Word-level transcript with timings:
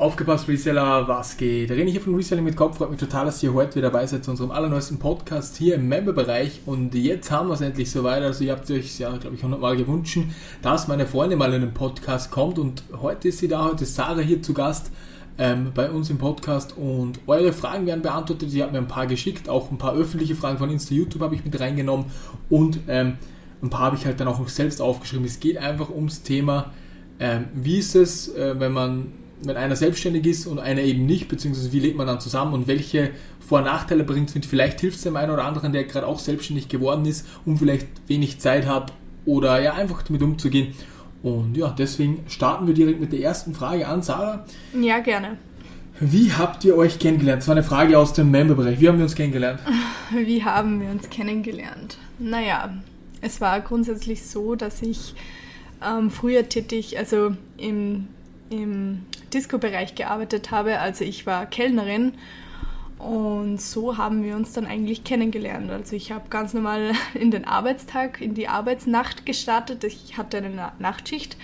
Aufgepasst, 0.00 0.48
Reseller, 0.48 1.06
was 1.08 1.36
geht? 1.36 1.70
René 1.70 1.90
hier 1.90 2.00
von 2.00 2.14
Reselling 2.14 2.42
mit 2.42 2.56
Kopf. 2.56 2.78
Freut 2.78 2.90
mich 2.90 2.98
total, 2.98 3.26
dass 3.26 3.42
ihr 3.42 3.52
heute 3.52 3.76
wieder 3.76 3.90
dabei 3.90 4.06
seid 4.06 4.24
zu 4.24 4.30
unserem 4.30 4.50
allerneuesten 4.50 4.98
Podcast 4.98 5.58
hier 5.58 5.74
im 5.74 5.88
Member-Bereich. 5.88 6.62
Und 6.64 6.94
jetzt 6.94 7.30
haben 7.30 7.48
wir 7.48 7.52
es 7.52 7.60
endlich 7.60 7.90
soweit. 7.90 8.22
Also, 8.22 8.42
ihr 8.44 8.52
habt 8.52 8.70
euch 8.70 8.98
ja, 8.98 9.14
glaube 9.18 9.36
ich, 9.36 9.42
hundertmal 9.42 9.76
gewünscht, 9.76 10.16
dass 10.62 10.88
meine 10.88 11.04
Freundin 11.04 11.38
mal 11.38 11.52
in 11.52 11.60
den 11.60 11.74
Podcast 11.74 12.30
kommt. 12.30 12.58
Und 12.58 12.82
heute 12.98 13.28
ist 13.28 13.40
sie 13.40 13.48
da, 13.48 13.62
heute 13.66 13.84
ist 13.84 13.94
Sarah 13.94 14.22
hier 14.22 14.40
zu 14.40 14.54
Gast 14.54 14.90
ähm, 15.36 15.72
bei 15.74 15.90
uns 15.90 16.08
im 16.08 16.16
Podcast. 16.16 16.78
Und 16.78 17.20
eure 17.26 17.52
Fragen 17.52 17.84
werden 17.84 18.00
beantwortet. 18.00 18.50
Sie 18.50 18.62
hat 18.62 18.72
mir 18.72 18.78
ein 18.78 18.88
paar 18.88 19.06
geschickt, 19.06 19.50
auch 19.50 19.70
ein 19.70 19.76
paar 19.76 19.92
öffentliche 19.92 20.34
Fragen 20.34 20.56
von 20.56 20.70
Insta, 20.70 20.94
YouTube 20.94 21.20
habe 21.20 21.34
ich 21.34 21.44
mit 21.44 21.60
reingenommen. 21.60 22.06
Und 22.48 22.78
ähm, 22.88 23.18
ein 23.62 23.68
paar 23.68 23.82
habe 23.82 23.96
ich 23.96 24.06
halt 24.06 24.18
dann 24.18 24.28
auch 24.28 24.38
noch 24.38 24.48
selbst 24.48 24.80
aufgeschrieben. 24.80 25.26
Es 25.26 25.40
geht 25.40 25.58
einfach 25.58 25.90
ums 25.90 26.22
Thema, 26.22 26.72
ähm, 27.18 27.48
wie 27.52 27.76
ist 27.76 27.94
es, 27.94 28.34
äh, 28.34 28.58
wenn 28.58 28.72
man 28.72 29.19
wenn 29.42 29.56
einer 29.56 29.76
selbstständig 29.76 30.26
ist 30.26 30.46
und 30.46 30.58
einer 30.58 30.82
eben 30.82 31.06
nicht, 31.06 31.28
beziehungsweise 31.28 31.72
wie 31.72 31.80
lebt 31.80 31.96
man 31.96 32.06
dann 32.06 32.20
zusammen 32.20 32.52
und 32.54 32.66
welche 32.66 33.10
Vor- 33.40 33.58
und 33.58 33.64
Nachteile 33.64 34.04
bringt 34.04 34.28
es 34.28 34.34
mit. 34.34 34.46
Vielleicht 34.46 34.80
hilft 34.80 34.96
es 34.96 35.02
dem 35.02 35.16
einen 35.16 35.30
oder 35.30 35.44
anderen, 35.44 35.72
der 35.72 35.84
gerade 35.84 36.06
auch 36.06 36.18
selbstständig 36.18 36.68
geworden 36.68 37.06
ist 37.06 37.26
und 37.44 37.58
vielleicht 37.58 37.86
wenig 38.06 38.38
Zeit 38.40 38.66
hat 38.66 38.92
oder 39.24 39.60
ja, 39.60 39.74
einfach 39.74 40.02
damit 40.02 40.22
umzugehen. 40.22 40.74
Und 41.22 41.56
ja, 41.56 41.74
deswegen 41.76 42.24
starten 42.28 42.66
wir 42.66 42.74
direkt 42.74 43.00
mit 43.00 43.12
der 43.12 43.20
ersten 43.20 43.54
Frage 43.54 43.86
an. 43.86 44.02
Sarah? 44.02 44.44
Ja, 44.78 45.00
gerne. 45.00 45.36
Wie 45.98 46.32
habt 46.32 46.64
ihr 46.64 46.76
euch 46.76 46.98
kennengelernt? 46.98 47.42
Das 47.42 47.48
war 47.48 47.56
eine 47.56 47.62
Frage 47.62 47.98
aus 47.98 48.14
dem 48.14 48.30
Memberbereich. 48.30 48.80
Wie 48.80 48.88
haben 48.88 48.96
wir 48.96 49.04
uns 49.04 49.14
kennengelernt? 49.14 49.60
Wie 50.10 50.42
haben 50.42 50.80
wir 50.80 50.88
uns 50.88 51.10
kennengelernt? 51.10 51.98
Naja, 52.18 52.72
es 53.20 53.40
war 53.42 53.60
grundsätzlich 53.60 54.22
so, 54.22 54.54
dass 54.54 54.80
ich 54.80 55.14
ähm, 55.86 56.10
früher 56.10 56.48
tätig, 56.48 56.98
also 56.98 57.36
im, 57.58 58.08
im 58.50 59.06
Disco-Bereich 59.32 59.94
gearbeitet 59.94 60.50
habe. 60.50 60.78
Also 60.78 61.04
ich 61.04 61.24
war 61.26 61.46
Kellnerin 61.46 62.12
und 62.98 63.62
so 63.62 63.96
haben 63.96 64.22
wir 64.22 64.36
uns 64.36 64.52
dann 64.52 64.66
eigentlich 64.66 65.04
kennengelernt. 65.04 65.70
Also 65.70 65.96
ich 65.96 66.12
habe 66.12 66.28
ganz 66.28 66.52
normal 66.52 66.92
in 67.14 67.30
den 67.30 67.46
Arbeitstag, 67.46 68.20
in 68.20 68.34
die 68.34 68.48
Arbeitsnacht 68.48 69.24
gestartet. 69.24 69.84
Ich 69.84 70.18
hatte 70.18 70.36
eine 70.36 70.72
Nachtschicht 70.78 71.36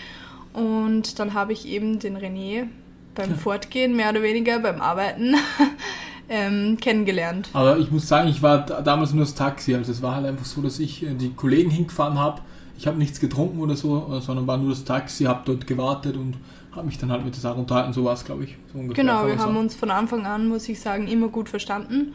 und 0.52 1.18
dann 1.18 1.32
habe 1.32 1.52
ich 1.52 1.66
eben 1.66 1.98
den 1.98 2.18
René 2.18 2.66
beim 3.14 3.34
Fortgehen, 3.36 3.96
mehr 3.96 4.10
oder 4.10 4.22
weniger 4.22 4.58
beim 4.58 4.82
Arbeiten, 4.82 5.36
ähm, 6.28 6.76
kennengelernt. 6.78 7.48
Aber 7.54 7.78
ich 7.78 7.90
muss 7.90 8.06
sagen, 8.06 8.28
ich 8.28 8.42
war 8.42 8.58
damals 8.58 9.14
nur 9.14 9.24
das 9.24 9.34
Taxi. 9.34 9.74
Also 9.74 9.92
es 9.92 10.02
war 10.02 10.16
halt 10.16 10.26
einfach 10.26 10.44
so, 10.44 10.60
dass 10.60 10.78
ich 10.78 11.02
äh, 11.02 11.14
die 11.14 11.32
Kollegen 11.32 11.70
hingefahren 11.70 12.18
habe. 12.18 12.42
Ich 12.78 12.86
habe 12.86 12.98
nichts 12.98 13.20
getrunken 13.20 13.60
oder 13.60 13.76
so, 13.76 14.20
sondern 14.20 14.46
war 14.46 14.58
nur 14.58 14.70
das 14.70 14.84
Taxi, 14.84 15.24
habe 15.24 15.42
dort 15.44 15.66
gewartet 15.66 16.16
und 16.16 16.36
habe 16.76 16.86
mich 16.86 16.98
dann 16.98 17.10
halt 17.10 17.24
mit 17.24 17.34
der 17.34 17.40
Sache 17.40 17.58
unterhalten. 17.58 17.92
So 17.92 18.04
war 18.04 18.14
es, 18.14 18.24
glaube 18.24 18.44
ich. 18.44 18.56
So 18.72 18.78
ungefähr, 18.78 19.02
genau, 19.02 19.26
wir 19.26 19.38
haben 19.38 19.56
uns 19.56 19.74
von 19.74 19.90
Anfang 19.90 20.26
an, 20.26 20.48
muss 20.48 20.68
ich 20.68 20.78
sagen, 20.78 21.08
immer 21.08 21.28
gut 21.28 21.48
verstanden. 21.48 22.12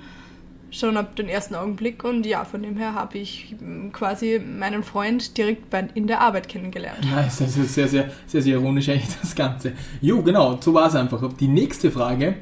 Schon 0.69 0.95
ab 0.95 1.17
dem 1.17 1.27
ersten 1.27 1.55
Augenblick 1.55 2.05
und 2.05 2.25
ja, 2.25 2.45
von 2.45 2.63
dem 2.63 2.77
her 2.77 2.95
habe 2.95 3.17
ich 3.17 3.55
quasi 3.91 4.39
meinen 4.39 4.83
Freund 4.83 5.37
direkt 5.37 5.69
bei, 5.69 5.89
in 5.95 6.07
der 6.07 6.21
Arbeit 6.21 6.47
kennengelernt. 6.47 6.99
Nice, 7.11 7.39
das 7.39 7.57
ist 7.57 7.73
sehr, 7.73 7.89
sehr, 7.89 8.09
sehr, 8.25 8.41
sehr 8.41 8.53
ironisch 8.53 8.87
eigentlich 8.87 9.17
das 9.21 9.35
Ganze. 9.35 9.73
Jo, 9.99 10.21
genau, 10.21 10.57
so 10.61 10.73
war 10.73 10.87
es 10.87 10.95
einfach. 10.95 11.21
Die 11.33 11.49
nächste 11.49 11.91
Frage, 11.91 12.35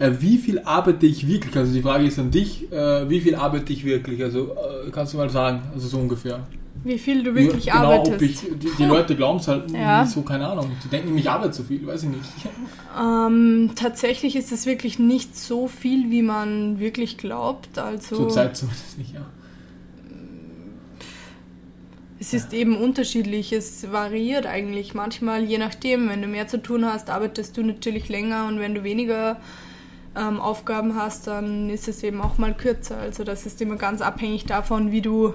äh, 0.00 0.10
wie 0.18 0.38
viel 0.38 0.58
arbeite 0.60 1.06
ich 1.06 1.28
wirklich? 1.28 1.56
Also 1.56 1.72
die 1.72 1.82
Frage 1.82 2.04
ist 2.04 2.18
an 2.18 2.32
dich, 2.32 2.70
äh, 2.72 3.08
wie 3.08 3.20
viel 3.20 3.36
arbeite 3.36 3.72
ich 3.72 3.84
wirklich? 3.84 4.24
Also 4.24 4.56
äh, 4.56 4.90
kannst 4.90 5.12
du 5.12 5.18
mal 5.18 5.30
sagen, 5.30 5.62
also 5.72 5.86
so 5.86 5.98
ungefähr. 5.98 6.40
Wie 6.84 6.98
viel 6.98 7.22
du 7.22 7.34
wirklich 7.34 7.66
ja, 7.66 7.74
genau, 7.74 7.92
arbeitest. 8.00 8.44
Ich, 8.44 8.58
die, 8.58 8.70
die, 8.78 8.84
Leute 8.84 9.16
glauben 9.16 9.38
es 9.38 9.48
halt 9.48 9.70
ja. 9.70 10.06
so, 10.06 10.22
keine 10.22 10.48
Ahnung. 10.48 10.70
Die 10.84 10.88
denken, 10.88 11.16
ich 11.18 11.28
arbeite 11.28 11.52
so 11.52 11.64
viel, 11.64 11.86
weiß 11.86 12.04
ich 12.04 12.10
nicht. 12.10 12.24
Ähm, 12.98 13.72
tatsächlich 13.74 14.36
ist 14.36 14.52
es 14.52 14.64
wirklich 14.66 14.98
nicht 14.98 15.36
so 15.36 15.66
viel, 15.66 16.10
wie 16.10 16.22
man 16.22 16.78
wirklich 16.78 17.18
glaubt. 17.18 17.78
Also, 17.78 18.16
Zurzeit 18.16 18.56
zumindest 18.56 18.98
nicht, 18.98 19.14
ja. 19.14 19.26
Es 22.20 22.34
ist 22.34 22.52
eben 22.52 22.76
unterschiedlich, 22.76 23.52
es 23.52 23.92
variiert 23.92 24.46
eigentlich 24.46 24.92
manchmal, 24.94 25.44
je 25.44 25.58
nachdem. 25.58 26.08
Wenn 26.08 26.20
du 26.20 26.28
mehr 26.28 26.48
zu 26.48 26.60
tun 26.60 26.84
hast, 26.84 27.10
arbeitest 27.10 27.56
du 27.56 27.62
natürlich 27.62 28.08
länger 28.08 28.46
und 28.46 28.58
wenn 28.58 28.74
du 28.74 28.82
weniger 28.82 29.36
ähm, 30.16 30.40
Aufgaben 30.40 30.96
hast, 30.96 31.28
dann 31.28 31.70
ist 31.70 31.86
es 31.86 32.02
eben 32.02 32.20
auch 32.20 32.38
mal 32.38 32.54
kürzer. 32.54 32.98
Also 32.98 33.22
das 33.22 33.46
ist 33.46 33.60
immer 33.60 33.76
ganz 33.76 34.00
abhängig 34.00 34.46
davon, 34.46 34.90
wie 34.90 35.00
du 35.00 35.34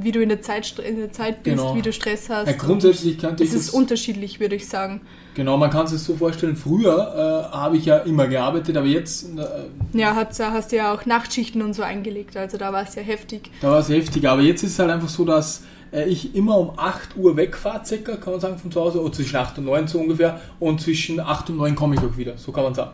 wie 0.00 0.12
du 0.12 0.20
in 0.20 0.28
der 0.28 0.42
Zeit, 0.42 0.78
in 0.78 0.96
der 0.96 1.12
Zeit 1.12 1.42
bist, 1.42 1.56
genau. 1.56 1.74
wie 1.74 1.82
du 1.82 1.92
Stress 1.92 2.28
hast. 2.28 2.48
Ja, 2.48 2.54
grundsätzlich 2.54 3.18
könnte 3.18 3.44
ich. 3.44 3.50
Es 3.50 3.56
ist 3.56 3.70
unterschiedlich, 3.70 4.40
würde 4.40 4.56
ich 4.56 4.68
sagen. 4.68 5.00
Genau, 5.34 5.56
man 5.56 5.70
kann 5.70 5.86
es 5.86 6.04
so 6.04 6.16
vorstellen, 6.16 6.56
früher 6.56 7.48
äh, 7.52 7.56
habe 7.56 7.76
ich 7.76 7.84
ja 7.84 7.98
immer 7.98 8.26
gearbeitet, 8.26 8.76
aber 8.76 8.86
jetzt. 8.86 9.24
Äh, 9.38 9.98
ja, 9.98 10.14
hast, 10.16 10.40
hast 10.40 10.72
du 10.72 10.76
ja 10.76 10.92
auch 10.92 11.06
Nachtschichten 11.06 11.62
und 11.62 11.74
so 11.74 11.82
eingelegt, 11.82 12.36
also 12.36 12.58
da 12.58 12.72
war 12.72 12.82
es 12.82 12.94
ja 12.96 13.02
heftig. 13.02 13.50
Da 13.60 13.70
war 13.70 13.78
es 13.78 13.88
heftig, 13.88 14.28
aber 14.28 14.42
jetzt 14.42 14.62
ist 14.64 14.72
es 14.72 14.78
halt 14.78 14.90
einfach 14.90 15.08
so, 15.08 15.24
dass 15.24 15.62
äh, 15.92 16.08
ich 16.08 16.34
immer 16.34 16.58
um 16.58 16.72
8 16.76 17.16
Uhr 17.16 17.36
wegfahre, 17.36 17.84
circa, 17.84 18.16
kann 18.16 18.32
man 18.32 18.40
sagen, 18.40 18.58
von 18.58 18.72
zu 18.72 18.80
Hause, 18.80 19.00
oder 19.00 19.12
zwischen 19.12 19.36
8 19.36 19.58
und 19.58 19.66
9 19.66 19.86
so 19.86 20.00
ungefähr, 20.00 20.40
und 20.58 20.80
zwischen 20.80 21.20
8 21.20 21.50
und 21.50 21.58
9 21.58 21.74
komme 21.74 21.94
ich 21.94 22.00
auch 22.00 22.16
wieder, 22.16 22.36
so 22.36 22.52
kann 22.52 22.64
man 22.64 22.74
sagen. 22.74 22.90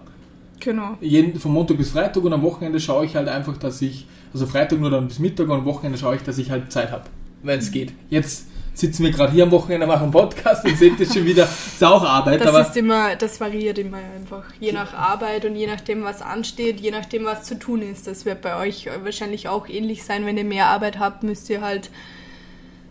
Genau. 0.61 0.97
Jeden, 1.01 1.39
von 1.39 1.53
Montag 1.53 1.77
bis 1.77 1.91
Freitag 1.91 2.25
und 2.25 2.33
am 2.33 2.43
Wochenende 2.43 2.81
schaue 2.81 3.05
ich 3.05 3.17
halt 3.17 3.29
einfach, 3.29 3.57
dass 3.57 3.83
ich 3.83 4.07
also 4.33 4.47
Freitag 4.47 4.81
nur 4.81 4.91
dann 4.91 5.07
bis 5.09 5.19
Mittag 5.21 5.49
und 5.49 5.59
am 5.59 5.65
Wochenende 5.65 5.97
schaue 5.97 6.17
ich, 6.17 6.23
dass 6.23 6.39
ich 6.39 6.51
halt 6.51 6.73
Zeit 6.73 6.91
habe, 6.91 7.05
wenn 7.43 7.61
es 7.61 7.71
geht. 7.71 7.93
Jetzt 8.11 8.47
sitzen 8.75 9.05
wir 9.05 9.13
gerade 9.13 9.33
hier 9.33 9.45
am 9.45 9.53
Wochenende, 9.53 9.87
machen 9.87 10.05
einen 10.05 10.13
Podcast 10.13 10.65
und 10.65 10.77
seht 10.77 10.99
das 10.99 11.15
schon 11.15 11.25
wieder, 11.25 11.45
ist 11.45 11.83
auch 11.85 12.03
Arbeit. 12.03 12.41
Das 12.41 12.49
aber 12.49 12.63
ist 12.63 12.77
immer, 12.77 13.15
das 13.15 13.41
variiert 13.41 13.79
immer 13.79 13.99
einfach. 13.99 14.45
Je 14.59 14.73
nach 14.73 14.93
Arbeit 14.93 15.45
und 15.45 15.55
je 15.55 15.69
nachdem, 15.69 16.03
was 16.03 16.21
ansteht, 16.21 16.81
je 16.81 16.91
nachdem, 16.91 17.25
was 17.25 17.45
zu 17.45 17.59
tun 17.59 17.83
ist. 17.83 18.09
Das 18.09 18.25
wird 18.25 18.43
bei 18.43 18.57
euch 18.57 18.89
wahrscheinlich 19.05 19.49
auch 19.49 19.69
ähnlich 19.69 20.03
sein. 20.03 20.27
Wenn 20.27 20.37
ihr 20.37 20.45
mehr 20.45 20.67
Arbeit 20.67 20.99
habt, 20.99 21.23
müsst 21.23 21.49
ihr 21.49 21.61
halt 21.61 21.91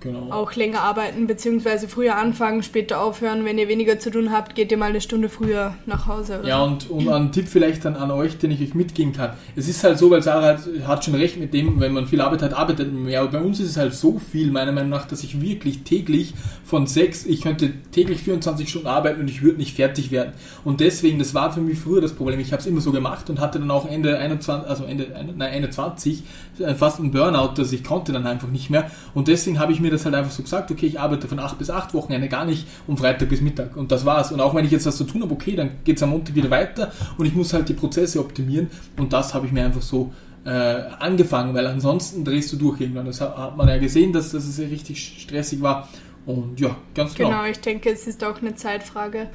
Genau. 0.04 0.30
Auch 0.32 0.54
länger 0.56 0.82
arbeiten, 0.82 1.28
beziehungsweise 1.28 1.88
früher 1.88 2.18
anfangen, 2.18 2.62
später 2.62 3.00
aufhören. 3.00 3.46
Wenn 3.46 3.58
ihr 3.58 3.70
weniger 3.70 4.00
zu 4.00 4.12
tun 4.12 4.34
habt, 4.34 4.54
geht 4.54 4.70
ihr 4.70 4.78
mal 4.78 4.90
eine 4.90 5.00
Stunde 5.00 5.30
früher 5.30 5.76
nach 5.86 6.08
Hause. 6.08 6.40
Oder? 6.40 6.50
Ja, 6.50 6.62
und, 6.62 6.90
und 6.90 7.08
ein 7.08 7.32
Tipp 7.32 7.48
vielleicht 7.48 7.86
dann 7.86 7.96
an 7.96 8.12
euch, 8.12 8.38
den 8.38 8.52
ich 8.52 8.62
euch 8.62 8.76
mitgeben 8.76 9.14
kann. 9.14 9.32
Es 9.56 9.70
ist 9.70 9.82
halt 9.86 9.98
so, 9.98 10.12
weil 10.12 10.22
Sarah 10.22 10.58
hat, 10.58 10.68
hat 10.86 11.06
schon 11.06 11.16
recht 11.16 11.38
mit 11.38 11.54
dem, 11.54 11.80
wenn 11.80 11.94
man 11.94 12.06
viel 12.06 12.20
Arbeit 12.20 12.42
hat, 12.42 12.54
arbeitet 12.54 12.92
man 12.92 13.06
mehr. 13.06 13.22
Aber 13.22 13.32
bei 13.32 13.40
uns 13.40 13.62
ist 13.62 13.70
es 13.70 13.78
halt 13.78 13.94
so 13.94 14.20
viel, 14.20 14.52
meiner 14.52 14.74
Meinung 14.74 14.90
nach, 14.90 15.08
dass 15.08 15.24
ich 15.24 15.40
wirklich 15.40 15.84
täglich 15.84 16.34
von 16.66 16.86
sechs, 16.86 17.26
ich 17.26 17.42
könnte 17.42 17.72
täglich 17.94 18.24
24 18.24 18.68
Stunden 18.70 18.88
arbeiten 18.88 19.22
und 19.22 19.30
ich 19.30 19.42
würde 19.42 19.58
nicht 19.58 19.74
fertig 19.74 20.12
werden. 20.12 20.34
Und 20.66 20.82
deswegen, 20.82 21.18
das 21.18 21.34
war 21.34 21.54
für 21.54 21.62
mich 21.62 21.80
früher 21.80 22.02
das 22.02 22.12
Problem. 22.12 22.42
Ich 22.42 22.52
habe 22.52 22.60
es 22.62 22.68
immer 22.68 22.82
so 22.82 22.92
gemacht 22.92 23.30
und 23.30 23.40
hatte 23.40 23.58
dann 23.58 23.72
auch 23.72 23.90
Ende 23.90 24.18
21, 24.20 24.70
also 24.70 24.84
Ende, 24.84 25.08
nein, 25.38 25.54
21 25.54 26.24
äh, 26.60 26.74
fast 26.76 27.00
ein 27.00 27.12
Burnout, 27.12 27.54
dass 27.56 27.72
ich 27.72 27.86
konnte 27.86 28.12
dann 28.12 28.28
einfach 28.28 28.50
nicht 28.50 28.70
mehr. 28.70 28.92
Und 29.14 29.30
deswegen 29.30 29.60
habe 29.60 29.72
ich 29.72 29.80
mir 29.80 29.93
das 29.94 30.06
halt 30.06 30.16
einfach 30.16 30.32
so 30.32 30.44
gesagt, 30.44 30.70
okay, 30.72 30.88
ich 30.88 31.00
arbeite 31.00 31.28
von 31.28 31.40
8 31.40 31.58
bis 31.58 31.70
8 31.70 31.94
Wochenende 31.94 32.28
gar 32.28 32.46
nicht 32.46 32.68
um 32.88 32.98
Freitag 32.98 33.30
bis 33.30 33.42
Mittag 33.42 33.78
und 33.78 33.92
das 33.92 34.06
war's. 34.06 34.32
Und 34.32 34.42
auch 34.42 34.54
wenn 34.54 34.66
ich 34.66 34.72
jetzt 34.72 34.86
was 34.86 34.98
zu 34.98 35.06
tun 35.06 35.22
habe, 35.22 35.34
okay, 35.34 35.56
dann 35.56 35.72
geht 35.84 35.98
es 35.98 36.04
am 36.04 36.10
Montag 36.10 36.36
wieder 36.36 36.50
weiter 36.50 36.92
und 37.18 37.26
ich 37.26 37.34
muss 37.34 37.54
halt 37.54 37.70
die 37.70 37.74
Prozesse 37.74 38.20
optimieren 38.20 38.70
und 38.98 39.14
das 39.14 39.34
habe 39.34 39.46
ich 39.46 39.52
mir 39.52 39.66
einfach 39.66 39.82
so 39.82 40.12
äh, 40.46 40.50
angefangen, 40.50 41.54
weil 41.54 41.68
ansonsten 41.68 42.26
drehst 42.26 42.52
du 42.52 42.58
durch 42.58 42.82
irgendwann. 42.82 43.06
Das 43.06 43.22
hat 43.22 43.56
man 43.56 43.68
ja 43.70 43.78
gesehen, 43.78 44.12
dass, 44.12 44.32
dass 44.32 44.46
es 44.46 44.60
richtig 44.60 45.22
stressig 45.22 45.62
war 45.62 45.88
und 46.26 46.60
ja, 46.60 46.76
ganz 46.94 47.16
genau. 47.16 47.30
Genau, 47.30 47.46
ich 47.46 47.60
denke, 47.60 47.90
es 47.90 48.08
ist 48.08 48.24
auch 48.24 48.42
eine 48.42 48.56
Zeitfrage. 48.56 49.30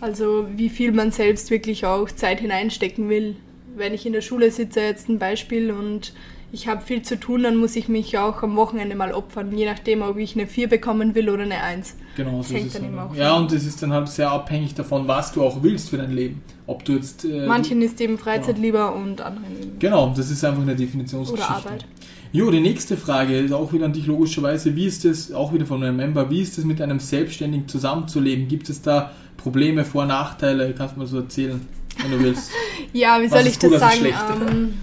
Also 0.00 0.46
wie 0.54 0.68
viel 0.68 0.92
man 0.92 1.10
selbst 1.10 1.50
wirklich 1.50 1.84
auch 1.84 2.10
Zeit 2.10 2.40
hineinstecken 2.40 3.08
will. 3.08 3.36
Wenn 3.76 3.94
ich 3.94 4.06
in 4.06 4.12
der 4.12 4.20
Schule 4.20 4.50
sitze, 4.50 4.80
jetzt 4.80 5.08
ein 5.08 5.18
Beispiel 5.18 5.70
und 5.70 6.12
ich 6.50 6.66
habe 6.66 6.80
viel 6.80 7.02
zu 7.02 7.20
tun, 7.20 7.42
dann 7.42 7.56
muss 7.56 7.76
ich 7.76 7.88
mich 7.88 8.16
auch 8.16 8.42
am 8.42 8.56
Wochenende 8.56 8.96
mal 8.96 9.12
opfern, 9.12 9.56
je 9.56 9.66
nachdem, 9.66 10.02
ob 10.02 10.16
ich 10.16 10.34
eine 10.34 10.46
4 10.46 10.68
bekommen 10.68 11.14
will 11.14 11.28
oder 11.28 11.42
eine 11.42 11.62
1. 11.62 11.94
Genau, 12.16 12.42
so 12.42 12.54
ist 12.54 12.66
es 12.66 12.72
dann 12.74 12.98
auch. 12.98 13.14
Ja, 13.14 13.34
und 13.34 13.52
es 13.52 13.66
ist 13.66 13.82
dann 13.82 13.92
halt 13.92 14.08
sehr 14.08 14.30
abhängig 14.30 14.74
davon, 14.74 15.06
was 15.06 15.32
du 15.32 15.42
auch 15.42 15.62
willst 15.62 15.90
für 15.90 15.98
dein 15.98 16.12
Leben. 16.12 16.42
Ob 16.66 16.84
du 16.84 16.94
jetzt... 16.94 17.24
Äh, 17.24 17.46
Manchen 17.46 17.82
ist 17.82 18.00
eben 18.00 18.18
Freizeit 18.18 18.56
genau. 18.56 18.66
lieber 18.66 18.94
und 18.94 19.20
anderen. 19.20 19.78
Genau, 19.78 20.12
das 20.16 20.30
ist 20.30 20.44
einfach 20.44 20.62
eine 20.62 20.74
Definitionsgeschichte. 20.74 21.52
Oder 21.52 21.70
Arbeit. 21.70 21.84
Jo, 22.32 22.50
die 22.50 22.60
nächste 22.60 22.96
Frage 22.96 23.38
ist 23.38 23.52
auch 23.52 23.72
wieder 23.72 23.86
an 23.86 23.92
dich 23.92 24.06
logischerweise. 24.06 24.74
Wie 24.76 24.86
ist 24.86 25.04
es, 25.04 25.32
auch 25.32 25.52
wieder 25.52 25.66
von 25.66 25.82
einem 25.82 25.96
Member, 25.96 26.28
wie 26.30 26.42
ist 26.42 26.58
es 26.58 26.64
mit 26.64 26.80
einem 26.80 26.98
Selbstständigen 26.98 27.68
zusammenzuleben? 27.68 28.48
Gibt 28.48 28.68
es 28.68 28.82
da 28.82 29.12
Probleme, 29.36 29.84
Vor-, 29.84 30.06
Nachteile? 30.06 30.74
Kannst 30.76 30.96
du 30.96 31.00
mal 31.00 31.06
so 31.06 31.18
erzählen, 31.18 31.60
wenn 32.02 32.10
du 32.10 32.20
willst. 32.20 32.50
ja, 32.92 33.20
wie 33.20 33.28
soll 33.28 33.46
ich 33.46 33.58
das 33.58 33.72
sagen? 33.78 34.74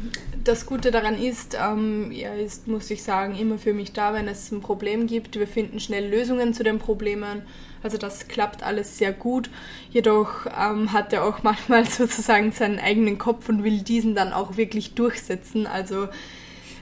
Das 0.46 0.68
Gute 0.68 0.92
daran 0.92 1.20
ist, 1.20 1.58
ähm, 1.60 2.12
er 2.12 2.40
ist, 2.40 2.68
muss 2.68 2.92
ich 2.92 3.02
sagen, 3.02 3.36
immer 3.36 3.58
für 3.58 3.74
mich 3.74 3.94
da, 3.94 4.14
wenn 4.14 4.28
es 4.28 4.52
ein 4.52 4.62
Problem 4.62 5.08
gibt. 5.08 5.40
Wir 5.40 5.48
finden 5.48 5.80
schnell 5.80 6.08
Lösungen 6.08 6.54
zu 6.54 6.64
den 6.64 6.78
Problemen. 6.78 7.42
Also 7.82 7.98
das 7.98 8.28
klappt 8.28 8.62
alles 8.62 9.00
sehr 9.00 9.12
gut. 9.12 9.50
Jedoch 9.90 10.46
ähm, 10.46 10.94
hat 10.94 11.14
er 11.14 11.24
auch 11.24 11.40
manchmal 11.44 11.86
sozusagen 11.86 12.52
seinen 12.52 12.78
eigenen 12.78 13.18
Kopf 13.18 13.50
und 13.50 13.64
will 13.64 13.82
diesen 13.82 14.14
dann 14.14 14.34
auch 14.34 14.56
wirklich 14.56 14.94
durchsetzen. 14.94 15.66
Also 15.66 16.10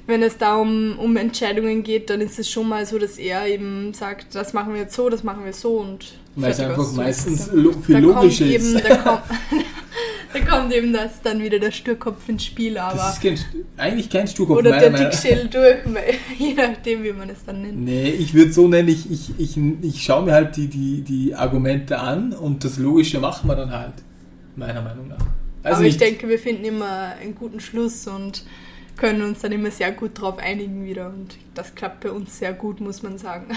wenn 0.07 0.21
es 0.21 0.37
da 0.37 0.57
um, 0.57 0.99
um 0.99 1.15
Entscheidungen 1.15 1.83
geht, 1.83 2.09
dann 2.09 2.19
ist 2.19 2.37
es 2.39 2.49
schon 2.49 2.67
mal 2.67 2.85
so, 2.85 2.99
dass 2.99 3.17
er 3.17 3.47
eben 3.47 3.93
sagt, 3.93 4.35
das 4.35 4.51
machen 4.51 4.73
wir 4.73 4.81
jetzt 4.81 4.95
so, 4.95 5.09
das 5.09 5.23
machen 5.23 5.45
wir 5.45 5.53
so 5.53 5.77
und 5.77 6.15
weil 6.35 6.51
es 6.51 6.59
einfach 6.59 6.91
meistens 6.93 7.49
lo 7.53 7.71
viel 7.71 7.99
logischer 7.99 8.45
ist. 8.45 8.75
Eben, 8.75 8.83
da, 8.83 8.95
kommt, 8.97 9.21
kommt 10.41 10.73
eben 10.73 10.93
das 10.93 11.21
dann 11.21 11.41
wieder 11.41 11.59
der 11.59 11.71
Sturkopf 11.71 12.27
ins 12.27 12.45
Spiel, 12.45 12.77
aber. 12.77 12.97
Das 12.97 13.13
ist 13.13 13.21
kein, 13.21 13.37
eigentlich 13.77 14.09
kein 14.09 14.27
Sturkopf. 14.27 14.57
Oder 14.57 14.79
der 14.79 14.89
Dickschädel 14.89 15.47
durch, 15.47 15.77
je 16.37 16.53
nachdem, 16.53 17.03
wie 17.03 17.13
man 17.13 17.29
es 17.29 17.45
dann 17.45 17.61
nennt. 17.61 17.79
Nee, 17.79 18.09
ich 18.09 18.33
würde 18.33 18.51
so 18.51 18.67
nennen, 18.67 18.89
ich, 18.89 19.09
ich, 19.11 19.31
ich, 19.37 19.57
ich 19.81 20.03
schaue 20.03 20.25
mir 20.25 20.33
halt 20.33 20.55
die, 20.55 20.67
die, 20.67 21.01
die 21.01 21.35
Argumente 21.35 21.99
an 21.99 22.33
und 22.33 22.63
das 22.63 22.77
Logische 22.77 23.19
machen 23.19 23.47
wir 23.47 23.55
dann 23.55 23.71
halt. 23.71 23.93
Meiner 24.55 24.81
Meinung 24.81 25.07
nach. 25.07 25.25
Also 25.63 25.77
aber 25.77 25.87
ich 25.87 25.97
denke, 25.97 26.27
wir 26.27 26.37
finden 26.37 26.65
immer 26.65 27.13
einen 27.21 27.35
guten 27.35 27.59
Schluss 27.59 28.07
und 28.07 28.43
können 28.97 29.21
uns 29.21 29.39
dann 29.39 29.51
immer 29.51 29.71
sehr 29.71 29.91
gut 29.91 30.19
drauf 30.19 30.37
einigen 30.37 30.85
wieder. 30.85 31.07
Und 31.07 31.37
das 31.55 31.73
klappt 31.73 32.01
bei 32.01 32.11
uns 32.11 32.37
sehr 32.37 32.53
gut, 32.53 32.81
muss 32.81 33.01
man 33.01 33.17
sagen. 33.17 33.47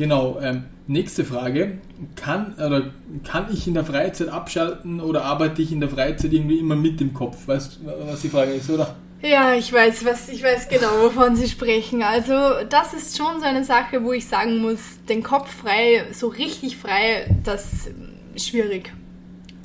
Genau, 0.00 0.38
ähm, 0.40 0.64
nächste 0.86 1.26
Frage. 1.26 1.76
Kann, 2.16 2.54
oder 2.54 2.84
kann 3.22 3.48
ich 3.52 3.66
in 3.66 3.74
der 3.74 3.84
Freizeit 3.84 4.30
abschalten 4.30 4.98
oder 4.98 5.26
arbeite 5.26 5.60
ich 5.60 5.72
in 5.72 5.80
der 5.80 5.90
Freizeit 5.90 6.32
irgendwie 6.32 6.58
immer 6.58 6.74
mit 6.74 7.00
dem 7.00 7.12
Kopf? 7.12 7.46
Weißt 7.46 7.80
du, 7.84 7.92
was 8.10 8.22
die 8.22 8.30
Frage 8.30 8.52
ist, 8.52 8.70
oder? 8.70 8.96
Ja, 9.20 9.52
ich 9.52 9.70
weiß, 9.70 10.06
was, 10.06 10.30
ich 10.30 10.42
weiß 10.42 10.70
genau, 10.70 10.88
wovon 11.02 11.36
Sie 11.36 11.46
sprechen. 11.46 12.02
Also, 12.02 12.32
das 12.70 12.94
ist 12.94 13.18
schon 13.18 13.40
so 13.40 13.44
eine 13.44 13.62
Sache, 13.62 14.02
wo 14.02 14.14
ich 14.14 14.26
sagen 14.26 14.56
muss, 14.62 14.78
den 15.06 15.22
Kopf 15.22 15.52
frei, 15.54 16.06
so 16.12 16.28
richtig 16.28 16.78
frei, 16.78 17.26
das 17.44 17.90
ist 18.34 18.48
schwierig. 18.48 18.90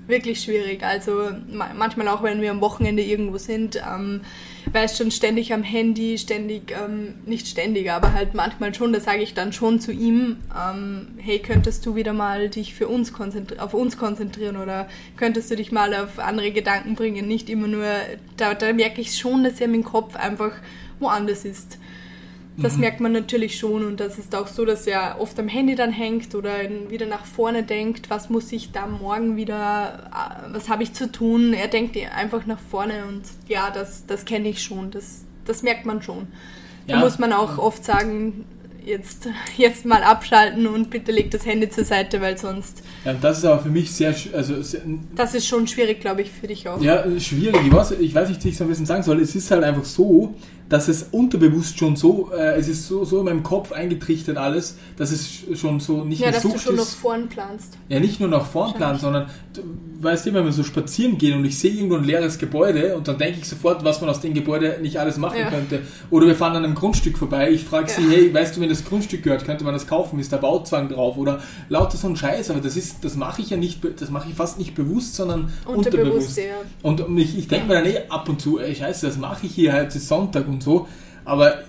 Wirklich 0.08 0.42
schwierig. 0.42 0.84
Also, 0.84 1.30
ma- 1.50 1.72
manchmal 1.74 2.10
auch, 2.10 2.24
wenn 2.24 2.42
wir 2.42 2.52
am 2.52 2.60
Wochenende 2.60 3.04
irgendwo 3.04 3.38
sind, 3.38 3.78
ähm, 3.78 4.20
weißt 4.72 4.98
schon 4.98 5.12
ständig 5.12 5.54
am 5.54 5.64
Handy, 5.64 6.18
ständig, 6.18 6.72
ähm, 6.72 7.16
nicht 7.26 7.48
ständig, 7.48 7.92
aber 7.92 8.14
halt 8.14 8.34
manchmal 8.34 8.74
schon, 8.74 8.94
da 8.94 9.00
sage 9.00 9.22
ich 9.22 9.34
dann 9.34 9.54
schon 9.54 9.80
zu 9.80 9.92
ihm, 9.92 10.38
ähm, 10.56 11.08
hey, 11.18 11.40
könntest 11.40 11.86
du 11.86 11.96
wieder 11.96 12.14
mal 12.14 12.50
dich 12.50 12.74
für 12.74 12.88
uns 12.88 13.14
auf 13.58 13.74
uns 13.74 13.98
konzentrieren 13.98 14.58
oder 14.58 14.88
könntest 15.18 15.52
du 15.52 15.56
dich 15.56 15.72
mal 15.72 15.94
auf 15.94 16.20
andere 16.20 16.52
Gedanken 16.52 16.96
bringen, 16.96 17.28
nicht 17.28 17.50
immer 17.50 17.68
nur, 17.68 17.86
da, 18.38 18.54
da 18.54 18.74
merke 18.74 19.02
ich 19.02 19.18
schon, 19.18 19.44
dass 19.44 19.62
er 19.62 19.68
dem 19.68 19.84
Kopf 19.84 20.16
einfach 20.16 20.52
woanders 21.00 21.46
ist. 21.46 21.78
Das 22.58 22.78
merkt 22.78 23.02
man 23.02 23.12
natürlich 23.12 23.60
schon 23.60 23.86
und 23.86 24.00
das 24.00 24.18
ist 24.18 24.34
auch 24.34 24.48
so, 24.48 24.64
dass 24.64 24.88
er 24.88 25.18
oft 25.20 25.38
am 25.40 25.50
Handy 25.50 25.76
dann 25.76 25.92
hängt 25.92 26.34
oder 26.36 26.52
wieder 26.90 27.06
nach 27.06 27.26
vorne 27.26 27.64
denkt, 27.64 28.10
was 28.10 28.30
muss 28.30 28.50
ich 28.54 28.72
da 28.72 28.88
morgen 28.88 29.36
wieder, 29.36 30.10
äh, 30.50 30.54
was 30.54 30.70
habe 30.70 30.84
ich 30.84 30.94
zu 30.94 31.12
tun. 31.12 31.54
Er 31.54 31.68
denkt 31.68 31.98
einfach 32.16 32.46
nach 32.46 32.60
vorne 32.72 33.06
und 33.10 33.24
ja, 33.50 33.72
das, 33.74 34.06
das 34.08 34.24
kenne 34.24 34.48
ich 34.48 34.62
schon, 34.64 34.90
das, 34.92 35.26
das 35.44 35.64
merkt 35.64 35.86
man 35.86 36.02
schon. 36.02 36.28
Da 36.88 36.94
Ja. 36.94 37.00
muss 37.02 37.20
man 37.20 37.34
auch 37.34 37.58
oft 37.58 37.84
sagen, 37.84 38.46
jetzt, 38.86 39.28
jetzt 39.58 39.84
mal 39.86 40.04
abschalten 40.04 40.66
und 40.68 40.90
bitte 40.92 41.12
leg 41.12 41.32
das 41.32 41.46
Handy 41.46 41.70
zur 41.70 41.84
Seite, 41.84 42.22
weil 42.22 42.38
sonst, 42.38 42.84
Ja, 43.04 43.14
das 43.14 43.40
ist 43.40 43.46
aber 43.46 43.64
für 43.64 43.70
mich 43.70 43.92
sehr, 43.92 44.16
also 44.34 44.62
sehr, 44.62 44.82
das 45.16 45.34
ist 45.36 45.46
schon 45.48 45.68
schwierig, 45.68 46.00
glaube 46.00 46.22
ich, 46.22 46.32
für 46.32 46.48
dich 46.48 46.70
auch. 46.70 46.82
ja, 46.82 47.04
schwierig. 47.20 47.60
Ich 47.66 47.74
weiß, 47.74 47.92
ich 48.00 48.16
weiß 48.16 48.30
nicht, 48.30 48.44
wie 48.46 48.50
ich 48.50 48.56
es 48.56 48.62
am 48.62 48.68
besten 48.70 48.86
sagen 48.86 49.04
soll. 49.04 49.20
Es 49.20 49.36
ist 49.36 49.52
halt 49.52 49.64
einfach 49.64 49.84
so, 49.86 50.36
dass 50.70 50.88
es 50.88 51.04
unterbewusst 51.12 51.78
schon 51.78 51.96
so, 51.96 52.32
äh, 52.36 52.56
es 52.58 52.68
ist 52.68 52.88
so, 52.88 53.06
so 53.06 53.20
in 53.20 53.26
meinem 53.26 53.44
Kopf 53.44 53.72
eingetrichtert 53.72 54.38
alles, 54.38 54.78
dass 54.98 55.12
es 55.12 55.28
sch- 55.28 55.56
schon 55.56 55.80
so 55.80 56.04
nicht 56.04 56.20
Ja, 56.20 56.28
mehr 56.28 56.34
dass 56.34 56.42
du 56.44 56.50
Sucht 56.50 56.62
schon 56.62 56.76
nach 56.76 56.84
ist. 56.84 56.96
vorn 56.96 57.28
planst. 57.30 57.78
Ja, 57.90 58.00
nicht 58.00 58.20
nur 58.20 58.30
nach 58.30 58.46
vorn 58.46 58.74
planen, 58.74 58.98
sondern 59.00 59.28
du 59.54 59.62
weißt 60.02 60.26
immer, 60.28 60.40
wenn 60.40 60.46
wir 60.46 60.52
so 60.54 60.64
spazieren 60.64 61.18
gehen 61.18 61.38
und 61.38 61.46
ich 61.46 61.58
sehe 61.60 61.72
irgendwo 61.72 61.96
ein 61.96 62.04
leeres 62.04 62.38
Gebäude 62.40 62.96
und 62.96 63.08
dann 63.08 63.18
denke 63.18 63.40
ich 63.42 63.48
sofort, 63.48 63.84
was 63.84 64.02
man 64.02 64.10
aus 64.10 64.22
dem 64.22 64.34
Gebäude 64.34 64.80
nicht 64.82 65.00
alles 65.00 65.18
machen 65.18 65.38
Ja. 65.40 65.50
könnte. 65.50 65.82
Oder 66.10 66.28
wir 66.28 66.36
fahren 66.36 66.56
an 66.56 66.64
einem 66.66 66.76
Grundstück 66.76 67.18
vorbei, 67.18 67.52
ich 67.52 67.64
frage 67.64 67.90
sie, 67.90 68.02
Ja. 68.02 68.10
hey, 68.10 68.34
weißt 68.34 68.58
du, 68.58 68.62
wenn 68.62 68.70
das 68.70 68.84
Grundstück 68.84 69.22
gehört, 69.24 69.46
könnte 69.46 69.64
man 69.64 69.74
das 69.74 69.86
kaufen? 69.88 70.20
Ist 70.20 70.34
da 70.34 70.38
Bauzwang 70.38 70.90
drauf? 70.90 71.18
Oder 71.18 71.42
lauter 71.70 71.98
so 71.98 72.08
ein 72.08 72.16
Scheiß, 72.16 72.50
aber 72.50 72.60
das 72.60 72.76
ist, 72.76 73.04
das 73.06 73.16
mache 73.16 73.42
ich 73.42 73.52
ja 73.52 73.58
nicht, 73.58 73.80
das 74.00 74.10
mache 74.10 74.30
ich 74.30 74.36
fast 74.36 74.58
nicht 74.58 74.74
bewusst, 74.76 75.16
sondern 75.16 75.52
Unterbewusst, 75.66 75.96
unterbewusst. 75.98 76.38
ja. 76.38 76.44
Und 76.82 77.02
und 77.02 77.18
ich, 77.18 77.38
ich 77.38 77.48
denke 77.48 77.68
mir 77.68 77.76
dann 77.76 77.86
eh 77.86 78.00
ab 78.10 78.28
und 78.30 78.42
zu, 78.42 78.60
ey, 78.60 78.74
scheiße, 78.76 79.06
das 79.08 79.18
mache 79.18 79.46
ich 79.46 79.54
hier, 79.54 79.74
heute 79.74 79.98
ist 79.98 80.08
Sonntag 80.08 80.48
und 80.48 80.55
so. 80.64 80.88
Aber 81.26 81.60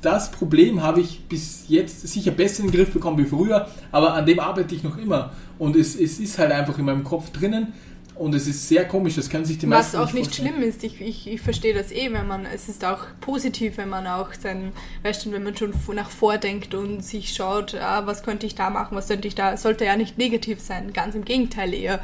das 0.00 0.30
Problem 0.30 0.82
habe 0.82 1.00
ich 1.00 1.24
bis 1.28 1.64
jetzt 1.68 2.06
sicher 2.06 2.30
besser 2.30 2.60
in 2.60 2.68
den 2.68 2.76
Griff 2.76 2.92
bekommen 2.92 3.18
wie 3.18 3.24
früher, 3.24 3.68
aber 3.90 4.14
an 4.14 4.26
dem 4.26 4.38
arbeite 4.38 4.74
ich 4.74 4.84
noch 4.84 4.96
immer. 4.96 5.32
Und 5.58 5.76
es, 5.76 5.96
es 5.96 6.20
ist 6.20 6.38
halt 6.38 6.52
einfach 6.52 6.78
in 6.78 6.84
meinem 6.84 7.04
Kopf 7.04 7.30
drinnen 7.30 7.72
und 8.14 8.34
es 8.34 8.46
ist 8.46 8.68
sehr 8.68 8.86
komisch, 8.86 9.16
das 9.16 9.30
können 9.30 9.44
sich 9.44 9.58
die 9.58 9.66
Was 9.66 9.92
meisten 9.92 9.96
auch 9.96 10.12
nicht 10.12 10.26
vorstellen. 10.26 10.54
schlimm 10.54 10.68
ist, 10.68 10.84
ich, 10.84 11.00
ich, 11.00 11.26
ich 11.26 11.40
verstehe 11.40 11.74
das 11.74 11.90
eh, 11.92 12.12
wenn 12.12 12.26
man, 12.26 12.46
es 12.46 12.68
ist 12.68 12.84
auch 12.84 13.06
positiv, 13.20 13.78
wenn 13.78 13.88
man 13.88 14.06
auch 14.06 14.34
sein, 14.34 14.72
weißt 15.02 15.26
du, 15.26 15.32
wenn 15.32 15.42
man 15.42 15.56
schon 15.56 15.72
nach 15.94 16.10
vordenkt 16.10 16.74
und 16.74 17.02
sich 17.02 17.34
schaut, 17.34 17.74
ah, 17.74 18.06
was 18.06 18.22
könnte 18.22 18.46
ich 18.46 18.54
da 18.54 18.70
machen, 18.70 18.96
was 18.96 19.08
könnte 19.08 19.28
ich 19.28 19.34
da, 19.34 19.56
sollte 19.56 19.84
ja 19.84 19.96
nicht 19.96 20.18
negativ 20.18 20.60
sein, 20.60 20.92
ganz 20.92 21.14
im 21.14 21.24
Gegenteil 21.24 21.72
eher. 21.74 22.00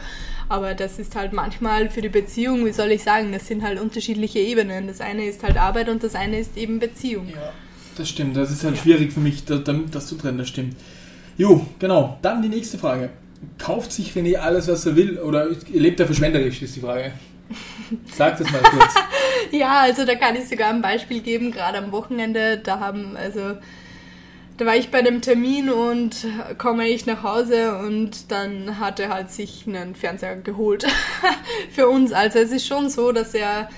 Aber 0.48 0.74
das 0.74 0.98
ist 0.98 1.14
halt 1.14 1.32
manchmal 1.32 1.90
für 1.90 2.00
die 2.00 2.08
Beziehung, 2.08 2.64
wie 2.64 2.72
soll 2.72 2.90
ich 2.90 3.02
sagen, 3.02 3.32
das 3.32 3.46
sind 3.46 3.62
halt 3.62 3.78
unterschiedliche 3.78 4.38
Ebenen. 4.38 4.86
Das 4.86 5.00
eine 5.00 5.26
ist 5.26 5.42
halt 5.42 5.58
Arbeit 5.58 5.88
und 5.90 6.02
das 6.02 6.14
eine 6.14 6.38
ist 6.38 6.56
eben 6.56 6.78
Beziehung. 6.78 7.28
Ja, 7.28 7.52
das 7.96 8.08
stimmt, 8.08 8.36
das 8.36 8.50
ist 8.50 8.64
halt 8.64 8.78
schwierig 8.78 9.12
für 9.12 9.20
mich, 9.20 9.44
da, 9.44 9.58
damit 9.58 9.94
das 9.94 10.06
zu 10.06 10.14
trennen, 10.16 10.38
das 10.38 10.48
stimmt. 10.48 10.74
Jo, 11.36 11.66
genau. 11.78 12.18
Dann 12.22 12.42
die 12.42 12.48
nächste 12.48 12.78
Frage. 12.78 13.10
Kauft 13.58 13.92
sich 13.92 14.12
René 14.12 14.36
alles, 14.36 14.68
was 14.68 14.86
er 14.86 14.96
will, 14.96 15.18
oder 15.18 15.48
lebt 15.72 16.00
er 16.00 16.06
verschwenderisch, 16.06 16.62
ist 16.62 16.76
die 16.76 16.80
Frage. 16.80 17.12
Sag 18.14 18.38
das 18.38 18.50
mal 18.50 18.62
kurz. 18.62 18.94
Ja, 19.50 19.80
also 19.80 20.04
da 20.04 20.14
kann 20.14 20.36
ich 20.36 20.46
sogar 20.46 20.68
ein 20.68 20.82
Beispiel 20.82 21.20
geben, 21.20 21.52
gerade 21.52 21.78
am 21.78 21.90
Wochenende, 21.90 22.58
da 22.58 22.80
haben, 22.80 23.16
also 23.16 23.54
da 24.58 24.66
war 24.66 24.76
ich 24.76 24.90
bei 24.90 24.98
einem 24.98 25.22
Termin 25.22 25.70
und 25.70 26.26
komme 26.58 26.88
ich 26.88 27.06
nach 27.06 27.22
Hause 27.22 27.78
und 27.78 28.30
dann 28.30 28.78
hat 28.78 28.98
er 29.00 29.08
halt 29.08 29.30
sich 29.30 29.64
einen 29.66 29.94
Fernseher 29.94 30.36
geholt 30.36 30.84
für 31.72 31.88
uns. 31.88 32.12
Also 32.12 32.40
es 32.40 32.50
ist 32.50 32.66
schon 32.66 32.90
so, 32.90 33.12
dass 33.12 33.34
er, 33.34 33.70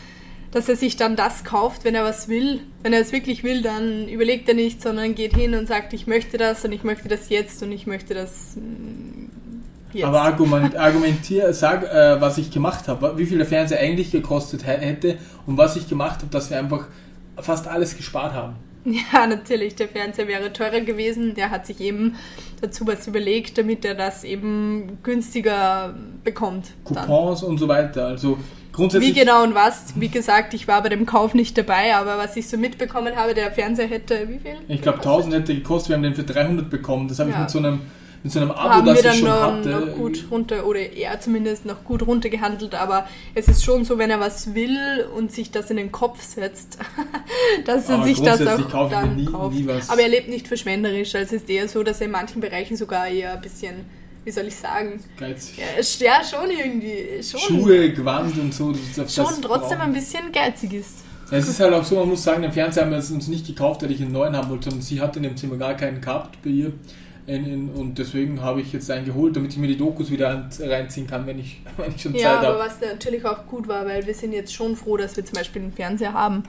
dass 0.51 0.69
er 0.69 0.77
sich 0.77 0.97
dann 0.97 1.17
das 1.17 1.45
kauft, 1.45 1.85
wenn 1.85 1.95
er 1.95 2.03
was 2.03 2.29
will. 2.29 2.61
Wenn 2.83 2.95
er 2.95 3.01
es 3.01 3.13
wirklich 3.13 3.45
will, 3.45 3.61
dann 3.61 4.09
überlegt 4.09 4.49
er 4.49 4.55
nicht, 4.55 4.81
sondern 4.81 5.15
geht 5.15 5.35
hin 5.35 5.55
und 5.55 5.69
sagt, 5.69 5.93
ich 5.93 6.07
möchte 6.07 6.39
das 6.39 6.65
und 6.65 6.73
ich 6.73 6.83
möchte 6.83 7.09
das 7.09 7.29
jetzt 7.29 7.63
und 7.63 7.73
ich 7.73 7.87
möchte 7.87 8.15
das 8.15 8.57
jetzt. 9.93 10.05
Aber 10.05 10.23
argument, 10.23 10.77
argumentier, 10.77 11.53
sag, 11.53 11.83
äh, 11.85 12.21
was 12.21 12.39
ich 12.39 12.51
gemacht 12.51 12.89
habe, 12.89 13.17
wie 13.17 13.27
viel 13.27 13.39
der 13.39 13.47
Fernseher 13.47 13.81
eigentlich 13.81 14.11
gekostet 14.11 14.67
hä- 14.67 14.79
hätte 14.81 15.19
und 15.47 15.57
was 15.57 15.77
ich 15.77 15.89
gemacht 15.89 16.21
habe, 16.21 16.31
dass 16.31 16.51
wir 16.51 16.59
einfach 16.59 16.87
fast 17.39 17.67
alles 17.69 17.97
gespart 17.97 18.33
haben. 18.35 18.55
Ja, 18.85 19.27
natürlich, 19.27 19.75
der 19.75 19.89
Fernseher 19.89 20.27
wäre 20.27 20.53
teurer 20.55 20.81
gewesen. 20.81 21.35
Der 21.35 21.51
hat 21.51 21.67
sich 21.67 21.81
eben 21.81 22.17
dazu 22.63 22.87
was 22.87 23.07
überlegt, 23.07 23.59
damit 23.59 23.85
er 23.85 23.95
das 23.95 24.25
eben 24.25 24.99
günstiger 25.03 25.95
bekommt. 26.25 26.69
Dann. 26.87 27.07
Coupons 27.07 27.43
und 27.43 27.59
so 27.59 27.69
weiter. 27.69 28.07
Also 28.07 28.39
Wie 28.39 28.73
grundsätzlich. 28.73 29.15
genau 29.15 29.43
und 29.43 29.55
was? 29.55 29.93
Wie 29.97 30.09
gesagt, 30.09 30.55
ich 30.55 30.67
war 30.67 30.83
bei 30.83 30.89
dem 30.89 31.05
Kauf 31.05 31.35
nicht 31.35 31.59
dabei, 31.59 31.95
aber 31.95 32.17
was 32.17 32.37
ich 32.37 32.49
so 32.49 32.57
mitbekommen 32.57 33.15
habe, 33.17 33.35
der 33.35 33.53
Fernseher 33.53 33.87
hätte 33.89 34.27
wie 34.31 34.39
viel? 34.39 34.57
Ich 34.69 34.81
glaube, 34.81 34.99
1000 34.99 35.35
hätte 35.35 35.55
gekostet, 35.55 35.91
wir 35.91 35.97
haben 35.97 36.03
den 36.03 36.15
für 36.15 36.23
300 36.25 36.71
bekommen. 36.71 37.07
Das 37.07 37.19
habe 37.19 37.29
ich 37.29 37.37
Ja. 37.37 37.43
mit 37.43 37.51
so 37.51 37.59
einem, 37.59 37.81
mit 38.23 38.33
so 38.33 38.41
einem 38.41 38.51
Abo, 38.51 38.69
haben 38.69 38.87
das 38.87 38.95
wir 38.97 39.01
ich 39.01 39.07
dann 39.07 39.15
schon 39.17 39.29
noch, 39.29 39.53
hatte. 39.53 39.69
noch 39.71 39.97
gut 39.97 40.25
runter 40.31 40.67
oder 40.67 40.81
er 40.81 41.19
zumindest 41.21 41.65
noch 41.65 41.85
gut 41.85 42.07
runtergehandelt, 42.07 42.75
aber 42.75 43.07
es 43.35 43.49
ist 43.49 43.65
schon 43.65 43.85
so, 43.85 43.97
wenn 43.99 44.11
er 44.11 44.21
was 44.21 44.55
will 44.55 45.07
und 45.17 45.33
sich 45.33 45.51
das 45.51 45.71
in 45.71 45.79
den 45.79 45.91
Kopf 45.91 46.23
setzt, 46.23 46.79
dass 47.65 47.89
er 47.89 47.95
Aber 47.97 48.05
sich 48.05 48.21
das 48.21 48.41
auch 48.47 48.59
ich 48.59 48.67
dann 48.91 49.17
nie- 49.17 49.25
kauft. 49.25 49.55
nie. 49.55 49.69
Aber 49.89 50.01
er 50.03 50.09
lebt 50.09 50.29
nicht 50.29 50.49
verschwenderisch, 50.49 51.15
also 51.15 51.35
es 51.37 51.43
ist 51.43 51.51
eher 51.51 51.67
so, 51.69 51.83
dass 51.83 52.01
er 52.01 52.07
in 52.07 52.13
manchen 52.13 52.41
Bereichen 52.41 52.77
sogar 52.77 53.09
eher 53.09 53.33
ein 53.33 53.41
bisschen, 53.41 53.87
wie 54.25 54.31
soll 54.31 54.47
ich 54.47 54.57
sagen, 54.57 55.01
Geizig. 55.19 55.59
ja, 55.59 55.81
ist- 55.81 56.01
ja 56.01 56.21
schon 56.23 56.51
irgendwie, 56.51 57.23
schon, 57.23 57.41
Schuhe, 57.41 57.93
Gewand 57.93 58.37
und 58.39 58.53
so. 58.53 58.73
Das, 58.97 59.15
schon 59.15 59.25
das 59.25 59.41
trotzdem 59.41 59.79
brauchen. 59.79 59.81
ein 59.81 59.93
bisschen 59.95 60.31
geizig 60.33 60.75
ist. 60.75 60.97
Es 61.33 61.47
ist 61.49 61.61
halt 61.61 61.73
auch 61.73 61.85
so, 61.85 61.95
man 61.95 62.09
muss 62.09 62.25
sagen, 62.25 62.43
den 62.43 62.51
Fernseher 62.53 62.83
haben 62.85 62.91
wir 62.91 62.99
uns 62.99 63.29
nicht 63.29 63.47
gekauft, 63.47 63.83
weil 63.83 63.93
ich 63.93 64.01
einen 64.03 64.11
neuen 64.13 64.37
haben 64.37 64.51
wollte, 64.51 64.65
sondern 64.65 64.83
sie 64.83 65.01
hat 65.01 65.17
in 65.17 65.23
dem 65.23 65.37
Zimmer 65.37 65.57
gar 65.57 65.75
keinen 65.75 66.01
gehabt 66.01 66.37
bei 66.43 66.51
ihr. 66.51 66.73
In, 67.35 67.47
in, 67.47 67.69
und 67.71 67.99
deswegen 67.99 68.41
habe 68.43 68.61
ich 68.61 68.73
jetzt 68.73 68.91
einen 68.91 69.07
geholt, 69.07 69.37
damit 69.37 69.53
ich 69.53 69.59
mir 69.59 69.69
die 69.69 69.77
Dokus 69.77 70.11
wieder 70.11 70.49
reinziehen 70.61 71.07
kann, 71.07 71.27
wenn 71.27 71.39
ich, 71.39 71.63
wenn 71.77 71.93
ich 71.95 72.03
schon 72.03 72.15
Ja, 72.15 72.41
Zeit 72.41 72.45
aber 72.45 72.59
habe. 72.59 72.59
was 72.59 72.81
natürlich 72.81 73.25
auch 73.25 73.47
gut 73.47 73.69
war, 73.69 73.87
weil 73.87 74.07
wir 74.07 74.15
sind 74.15 74.33
jetzt 74.33 74.53
schon 74.53 74.75
froh, 74.77 74.97
dass 74.97 75.17
wir 75.17 75.25
zum 75.25 75.35
Beispiel 75.37 75.63
einen 75.63 75.73
Fernseher 75.73 76.13
haben. 76.13 76.43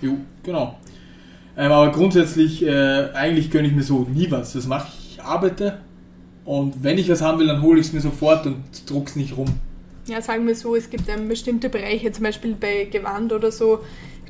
Jo, 0.00 0.18
genau. 0.42 0.78
Ähm, 1.56 1.72
aber 1.72 1.90
grundsätzlich, 1.90 2.62
äh, 2.64 3.10
eigentlich 3.14 3.50
gönne 3.50 3.68
ich 3.68 3.74
mir 3.74 3.82
so 3.82 4.00
nie 4.12 4.30
was. 4.30 4.52
Das 4.52 4.66
mache 4.66 4.88
ich, 4.88 5.16
ich 5.18 5.22
arbeite 5.24 5.78
und 6.44 6.82
wenn 6.84 6.98
ich 6.98 7.08
was 7.08 7.22
haben 7.22 7.38
will, 7.38 7.46
dann 7.46 7.62
hole 7.62 7.80
ich 7.80 7.86
es 7.86 7.92
mir 7.94 8.00
sofort 8.00 8.46
und 8.46 8.62
druck's 8.88 9.16
nicht 9.16 9.36
rum. 9.36 9.46
Ja, 10.06 10.20
sagen 10.22 10.46
wir 10.46 10.54
so, 10.54 10.76
es 10.76 10.88
gibt 10.90 11.08
ähm, 11.08 11.28
bestimmte 11.28 11.68
Bereiche, 11.68 12.12
zum 12.12 12.24
Beispiel 12.24 12.54
bei 12.54 12.84
Gewand 12.84 13.32
oder 13.32 13.50
so, 13.50 13.80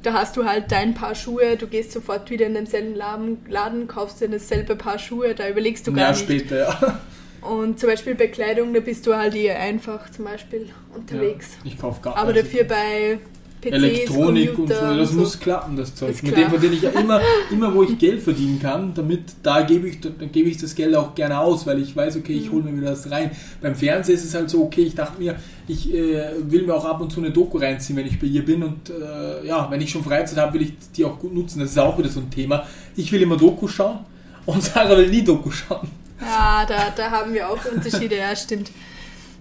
da 0.07 0.13
hast 0.13 0.37
du 0.37 0.45
halt 0.45 0.71
dein 0.71 0.95
Paar 0.95 1.17
Schuhe, 1.17 1.57
du 1.57 1.67
gehst 1.67 1.91
sofort 1.91 2.31
wieder 2.31 2.47
in 2.47 2.55
denselben 2.55 2.95
Laden, 2.95 3.39
Laden 3.49 3.89
kaufst 3.89 4.21
dir 4.21 4.29
dasselbe 4.29 4.77
Paar 4.77 5.01
Schuhe, 5.01 5.35
da 5.35 5.49
überlegst 5.49 5.85
du 5.87 5.93
gar 5.93 6.05
Jahr 6.05 6.11
nicht. 6.13 6.23
später, 6.23 6.59
ja. 6.61 7.01
Und 7.41 7.81
zum 7.81 7.89
Beispiel 7.89 8.15
bei 8.15 8.29
Kleidung, 8.29 8.73
da 8.73 8.81
bist 8.81 9.07
du 9.07 9.17
halt 9.17 9.35
eher 9.35 9.59
einfach 9.59 10.09
zum 10.11 10.25
Beispiel 10.25 10.69
unterwegs. 10.95 11.57
ja 11.65 11.71
ich 11.73 11.79
kaufe 11.79 12.01
gar 12.01 12.17
Aber 12.17 12.33
dafür 12.33 12.65
bei 12.65 13.19
PCs, 13.67 13.75
Elektronik 13.75 14.55
Computer 14.55 14.83
und 14.83 14.89
so, 14.89 14.97
das 14.97 15.11
und 15.11 15.15
so. 15.15 15.21
muss 15.21 15.41
klappen, 15.41 15.77
das 15.77 15.95
Zeug. 15.95 16.11
Ist 16.11 16.23
Mit 16.23 16.35
klar. 16.35 16.47
dem 16.47 16.51
verdiene 16.51 16.75
ich 16.75 16.83
ja 16.83 16.91
immer, 16.91 17.21
immer 17.51 17.75
wo 17.75 17.83
ich 17.83 17.99
Geld 17.99 18.23
verdienen 18.23 18.61
kann, 18.61 18.95
damit 18.95 19.21
da 19.43 19.63
gebe 19.63 19.89
ich, 19.89 20.01
dann 20.01 20.31
gebe 20.33 20.49
ich 20.49 20.59
das 20.59 20.75
Geld 20.75 20.95
auch 20.95 21.15
gerne 21.15 21.39
aus, 21.39 21.67
weil 21.67 21.81
ich 21.81 21.95
weiß, 21.95 22.17
okay, 22.17 22.35
ich 22.35 22.51
hole 22.51 22.63
mir 22.63 22.77
wieder 22.77 22.91
das 22.91 23.11
rein. 23.11 23.31
Beim 23.61 23.75
Fernsehen 23.75 24.15
ist 24.15 24.25
es 24.25 24.35
halt 24.35 24.51
so, 24.51 24.63
okay, 24.65 24.83
ich 24.83 24.95
dachte 24.95 25.21
mir, 25.21 25.37
ich 25.69 25.93
äh, 25.93 26.25
will 26.41 26.63
mir 26.63 26.75
auch 26.75 26.85
ab 26.85 27.01
und 27.01 27.11
zu 27.11 27.21
eine 27.21 27.31
Doku 27.31 27.59
reinziehen, 27.59 27.97
wenn 27.99 28.07
ich 28.07 28.19
bei 28.21 28.27
ihr 28.27 28.45
bin 28.45 28.63
und 28.63 28.91
äh, 28.91 29.47
ja, 29.47 29.71
wenn 29.71 29.81
ich 29.81 29.91
schon 29.91 30.05
Freizeit 30.05 30.39
habe, 30.39 30.55
will 30.55 30.63
ich 30.63 30.73
die 30.97 31.05
auch 31.05 31.19
gut 31.19 31.35
nutzen. 31.35 31.61
Das 31.61 31.71
ist 31.71 31.79
auch 31.79 31.99
wieder 31.99 32.09
so 32.09 32.21
ein 32.21 32.31
Thema. 32.31 32.65
Ich 32.97 33.11
will 33.13 33.23
immer 33.23 33.37
Doku 33.37 33.69
schauen 33.69 33.99
und 34.47 34.63
Sarah 34.63 34.97
will 34.97 35.11
nie 35.11 35.23
Doku 35.23 35.51
schauen. 35.51 35.89
Ja, 36.21 36.65
da, 36.67 36.91
da 36.97 37.11
haben 37.11 37.35
wir 37.35 37.49
auch 37.49 37.59
Unterschiede, 37.73 38.17
ja, 38.17 38.35
stimmt. 38.35 38.71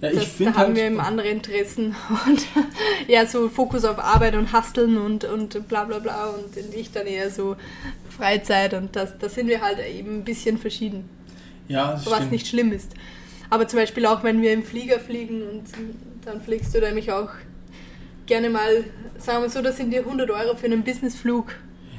Ja, 0.02 0.10
ich 0.10 0.18
Das, 0.18 0.38
da 0.38 0.46
haben 0.46 0.56
halt, 0.58 0.76
wir 0.76 0.84
eben 0.86 1.00
andere 1.00 1.28
Interessen 1.28 1.96
und 2.26 2.46
ja, 3.08 3.26
so 3.26 3.50
Fokus 3.50 3.86
auf 3.86 4.00
Arbeit 4.00 4.36
und 4.36 4.52
Hasteln 4.52 4.98
und, 4.98 5.24
und 5.24 5.68
bla 5.68 5.86
bla 5.86 6.00
bla 6.00 6.28
und 6.28 6.76
ich 6.76 6.92
dann 6.92 7.08
eher 7.08 7.30
so 7.30 7.56
Freizeit 8.10 8.74
und 8.74 8.96
das, 8.96 9.18
da 9.18 9.30
sind 9.30 9.48
wir 9.48 9.62
halt 9.62 9.80
eben 9.86 10.18
ein 10.18 10.24
bisschen 10.24 10.58
verschieden, 10.58 11.10
ja, 11.68 11.94
das 11.94 12.06
was 12.08 12.16
stimmt. 12.18 12.32
nicht 12.32 12.48
schlimm 12.48 12.72
ist. 12.72 12.92
Aber 13.50 13.68
zum 13.68 13.80
Beispiel 13.80 14.06
auch, 14.06 14.24
wenn 14.24 14.42
wir 14.42 14.54
im 14.54 14.64
Flieger 14.64 15.00
fliegen 15.00 15.44
und 15.44 15.64
dann 16.26 16.42
fliegst 16.42 16.74
du 16.74 16.80
nämlich 16.80 17.12
auch 17.12 17.30
gerne 18.26 18.50
mal, 18.50 18.84
sagen 19.18 19.44
wir 19.44 19.50
so, 19.50 19.62
das 19.62 19.78
sind 19.78 19.92
dir 19.92 20.00
100 20.00 20.30
Euro 20.32 20.56
für 20.56 20.66
einen 20.66 20.84
Businessflug. 20.84 21.54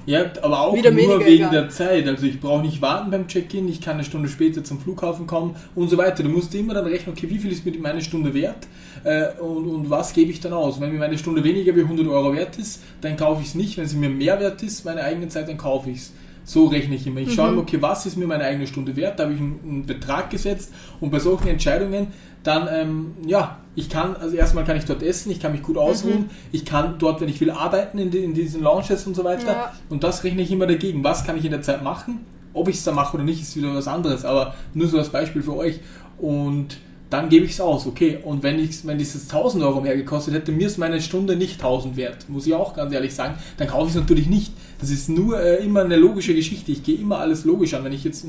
Ja, 0.06 0.24
aber 0.40 0.60
auch 0.60 0.76
Wieder 0.76 0.92
nur 0.92 1.20
wegen 1.20 1.44
egal. 1.44 1.50
der 1.50 1.68
Zeit. 1.68 2.06
Also 2.06 2.26
ich 2.26 2.40
brauche 2.40 2.62
nicht 2.62 2.80
warten 2.80 3.10
beim 3.10 3.26
Check-in, 3.26 3.68
ich 3.68 3.80
kann 3.80 3.94
eine 3.94 4.04
Stunde 4.04 4.28
später 4.28 4.62
zum 4.62 4.78
Flughafen 4.78 5.26
kommen 5.26 5.56
und 5.74 5.90
so 5.90 5.98
weiter. 5.98 6.22
Du 6.22 6.28
musst 6.28 6.54
immer 6.54 6.74
dann 6.74 6.86
rechnen, 6.86 7.14
okay, 7.16 7.28
wie 7.28 7.38
viel 7.38 7.50
ist 7.50 7.66
mir 7.66 7.76
meine 7.78 8.00
Stunde 8.00 8.32
wert 8.32 8.68
äh, 9.02 9.28
und, 9.40 9.66
und 9.66 9.90
was 9.90 10.12
gebe 10.12 10.30
ich 10.30 10.40
dann 10.40 10.52
aus. 10.52 10.80
Wenn 10.80 10.92
mir 10.92 11.00
meine 11.00 11.18
Stunde 11.18 11.42
weniger 11.42 11.74
wie 11.74 11.80
100 11.80 12.06
Euro 12.06 12.32
wert 12.34 12.56
ist, 12.56 12.82
dann 13.00 13.16
kaufe 13.16 13.42
ich 13.42 13.48
es 13.48 13.54
nicht. 13.56 13.76
Wenn 13.76 13.86
sie 13.86 13.96
mir 13.96 14.08
mehr 14.08 14.38
wert 14.38 14.62
ist, 14.62 14.84
meine 14.84 15.02
eigene 15.02 15.28
Zeit, 15.28 15.48
dann 15.48 15.58
kaufe 15.58 15.90
ich 15.90 15.98
es. 15.98 16.12
So 16.48 16.66
rechne 16.66 16.94
ich 16.94 17.04
immer. 17.08 17.18
Ich 17.20 17.34
schaue 17.34 17.48
immer, 17.48 17.62
okay, 17.62 17.82
was 17.82 18.06
ist 18.06 18.16
mir 18.16 18.26
meine 18.28 18.44
eigene 18.44 18.68
Stunde 18.68 18.94
wert? 18.94 19.18
Da 19.18 19.24
habe 19.24 19.34
ich 19.34 19.40
einen, 19.40 19.58
einen 19.64 19.86
Betrag 19.86 20.30
gesetzt 20.30 20.72
und 21.00 21.10
bei 21.10 21.18
solchen 21.18 21.48
Entscheidungen 21.48 22.06
dann, 22.44 22.68
ähm, 22.70 23.14
ja, 23.26 23.58
ich 23.74 23.90
kann, 23.90 24.14
also 24.14 24.36
erstmal 24.36 24.62
kann 24.62 24.76
ich 24.76 24.84
dort 24.84 25.02
essen, 25.02 25.32
ich 25.32 25.40
kann 25.40 25.50
mich 25.50 25.64
gut 25.64 25.76
ausruhen, 25.76 26.30
ich 26.52 26.64
kann 26.64 27.00
dort, 27.00 27.20
wenn 27.20 27.28
ich 27.28 27.40
will, 27.40 27.50
arbeiten 27.50 27.98
in, 27.98 28.12
die, 28.12 28.18
in 28.18 28.32
diesen 28.32 28.62
Lounges 28.62 29.08
und 29.08 29.16
so 29.16 29.24
weiter. 29.24 29.48
Ja. 29.48 29.72
Und 29.88 30.04
das 30.04 30.22
rechne 30.22 30.42
ich 30.42 30.52
immer 30.52 30.68
dagegen. 30.68 31.02
Was 31.02 31.24
kann 31.24 31.36
ich 31.36 31.44
in 31.44 31.50
der 31.50 31.62
Zeit 31.62 31.82
machen? 31.82 32.24
Ob 32.52 32.68
ich 32.68 32.76
es 32.76 32.84
da 32.84 32.92
mache 32.92 33.16
oder 33.16 33.24
nicht, 33.24 33.42
ist 33.42 33.56
wieder 33.56 33.74
was 33.74 33.88
anderes. 33.88 34.24
Aber 34.24 34.54
nur 34.72 34.86
so 34.86 34.98
als 34.98 35.08
Beispiel 35.08 35.42
für 35.42 35.56
euch. 35.56 35.80
Und 36.18 36.78
dann 37.10 37.28
gebe 37.28 37.44
ich 37.44 37.52
es 37.52 37.60
aus, 37.60 37.86
okay. 37.86 38.18
Und 38.24 38.42
wenn, 38.42 38.58
ich, 38.58 38.84
wenn 38.86 38.98
dieses 38.98 39.24
1000 39.30 39.62
Euro 39.62 39.80
mehr 39.80 39.96
gekostet 39.96 40.34
hätte, 40.34 40.50
mir 40.52 40.66
ist 40.66 40.76
meine 40.78 41.00
Stunde 41.00 41.36
nicht 41.36 41.54
1000 41.54 41.96
wert, 41.96 42.28
muss 42.28 42.46
ich 42.46 42.54
auch 42.54 42.74
ganz 42.74 42.92
ehrlich 42.92 43.14
sagen, 43.14 43.36
dann 43.58 43.68
kaufe 43.68 43.84
ich 43.84 43.94
es 43.94 44.00
natürlich 44.00 44.26
nicht. 44.26 44.52
Das 44.80 44.90
ist 44.90 45.08
nur 45.08 45.40
äh, 45.40 45.64
immer 45.64 45.82
eine 45.82 45.96
logische 45.96 46.34
Geschichte. 46.34 46.72
Ich 46.72 46.82
gehe 46.82 46.96
immer 46.96 47.18
alles 47.18 47.44
logisch 47.44 47.74
an. 47.74 47.84
Wenn 47.84 47.92
ich 47.92 48.02
jetzt 48.04 48.26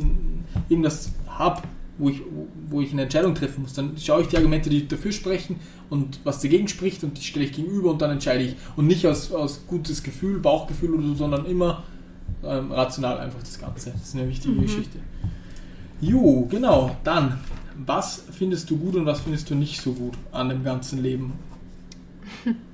irgendwas 0.69 1.12
habe, 1.27 1.63
wo 1.98 2.10
ich, 2.10 2.22
wo 2.69 2.81
ich 2.81 2.91
eine 2.91 3.01
Entscheidung 3.03 3.34
treffen 3.34 3.63
muss, 3.63 3.74
dann 3.74 3.98
schaue 3.98 4.22
ich 4.22 4.27
die 4.27 4.38
Argumente, 4.38 4.69
die 4.69 4.88
dafür 4.88 5.12
sprechen 5.12 5.55
und 5.89 6.19
was 6.24 6.39
dagegen 6.41 6.67
spricht 6.67 7.03
und 7.03 7.17
die 7.17 7.24
stelle 7.24 7.46
ich 7.46 7.53
gegenüber 7.53 7.89
und 7.89 8.01
dann 8.01 8.12
entscheide 8.12 8.43
ich. 8.43 8.55
Und 8.75 8.86
nicht 8.86 9.07
aus, 9.07 9.31
aus 9.31 9.62
gutes 9.67 10.03
Gefühl, 10.03 10.39
Bauchgefühl 10.39 10.93
oder 10.93 11.07
so, 11.07 11.15
sondern 11.15 11.48
immer 11.48 11.84
ähm, 12.46 12.72
rational 12.72 13.17
einfach 13.17 13.39
das 13.39 13.60
Ganze. 13.60 13.91
Das 13.91 14.10
ist 14.10 14.15
eine 14.15 14.29
wichtige 14.29 14.53
Mhm. 14.53 14.62
Geschichte. 14.62 15.00
Jo, 16.00 16.46
genau. 16.48 16.96
Dann, 17.03 17.39
was 17.86 18.24
findest 18.31 18.69
du 18.69 18.77
gut 18.77 18.96
und 18.96 19.05
was 19.05 19.22
findest 19.22 19.50
du 19.50 19.55
nicht 19.55 19.81
so 19.81 19.93
gut 19.93 20.13
an 20.31 20.50
dem 20.50 20.63
ganzen 20.63 21.01
Leben? 21.03 21.34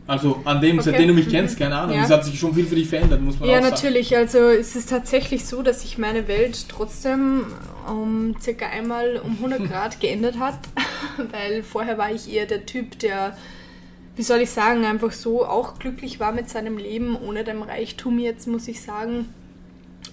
Also 0.05 0.41
an 0.43 0.59
dem, 0.59 0.79
Okay. 0.79 0.89
seitdem 0.91 1.07
du 1.09 1.13
mich 1.13 1.27
Mhm. 1.27 1.31
kennst, 1.31 1.57
keine 1.57 1.75
Ahnung. 1.77 1.95
Ja. 1.95 2.03
Es 2.03 2.09
hat 2.09 2.25
sich 2.25 2.37
schon 2.37 2.53
viel 2.53 2.65
für 2.65 2.75
dich 2.75 2.89
verändert, 2.89 3.21
muss 3.21 3.39
man 3.39 3.47
Ja, 3.49 3.59
auch 3.59 3.61
sagen. 3.63 3.73
natürlich. 3.75 4.15
Also 4.17 4.37
es 4.49 4.75
ist 4.75 4.89
tatsächlich 4.89 5.45
so, 5.45 5.61
dass 5.61 5.81
sich 5.83 5.97
meine 5.97 6.27
Welt 6.27 6.65
trotzdem 6.67 7.45
um 7.87 8.35
circa 8.41 8.65
einmal 8.67 9.21
um 9.23 9.31
100 9.37 9.63
Grad 9.69 9.99
geändert 10.01 10.37
hat, 10.39 10.59
weil 11.31 11.63
vorher 11.63 11.97
war 11.97 12.11
ich 12.11 12.31
eher 12.33 12.45
der 12.45 12.65
Typ, 12.65 12.99
der, 12.99 13.37
wie 14.17 14.23
soll 14.23 14.39
ich 14.41 14.49
sagen, 14.49 14.83
einfach 14.83 15.13
so 15.13 15.45
auch 15.45 15.79
glücklich 15.79 16.19
war 16.19 16.33
mit 16.33 16.49
seinem 16.49 16.77
Leben, 16.77 17.15
ohne 17.15 17.45
dem 17.45 17.61
Reichtum 17.61 18.19
jetzt, 18.19 18.45
muss 18.47 18.67
ich 18.67 18.81
sagen. 18.81 19.29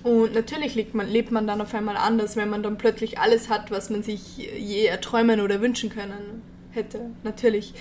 Und 0.03 0.35
natürlich 0.35 0.75
lebt 0.75 0.95
man, 0.95 1.09
lebt 1.09 1.31
man 1.31 1.47
dann 1.47 1.61
auf 1.61 1.75
einmal 1.75 1.97
anders, 1.97 2.37
wenn 2.37 2.49
man 2.49 2.63
dann 2.63 2.79
plötzlich 2.79 3.19
alles 3.19 3.51
hat, 3.51 3.71
was 3.71 3.91
man 3.91 4.03
sich 4.03 4.39
je 4.39 4.87
erträumen 4.87 5.41
oder 5.41 5.61
wünschen 5.61 5.91
können 5.91 6.43
hätte. 6.71 7.11
Natürlich. 7.23 7.75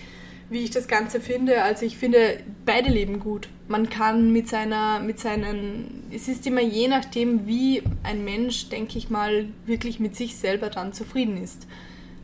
Wie 0.50 0.64
ich 0.64 0.72
das 0.72 0.88
Ganze 0.88 1.22
finde, 1.22 1.62
also 1.62 1.86
ich 1.86 1.98
finde, 1.98 2.40
beide 2.66 2.90
leben 2.90 3.20
gut. 3.20 3.50
Man 3.68 3.90
kann 3.90 4.34
mit 4.34 4.50
seiner, 4.50 5.00
mit 5.00 5.20
seinen, 5.20 6.06
es 6.12 6.28
ist 6.28 6.48
immer 6.48 6.62
je 6.62 6.88
nachdem, 6.88 7.46
wie 7.46 7.84
ein 8.02 8.24
Mensch, 8.26 8.70
denke 8.70 8.98
ich 8.98 9.12
mal, 9.12 9.46
wirklich 9.68 10.00
mit 10.00 10.16
sich 10.16 10.38
selber 10.38 10.72
dann 10.72 10.92
zufrieden 10.92 11.38
ist. 11.38 11.68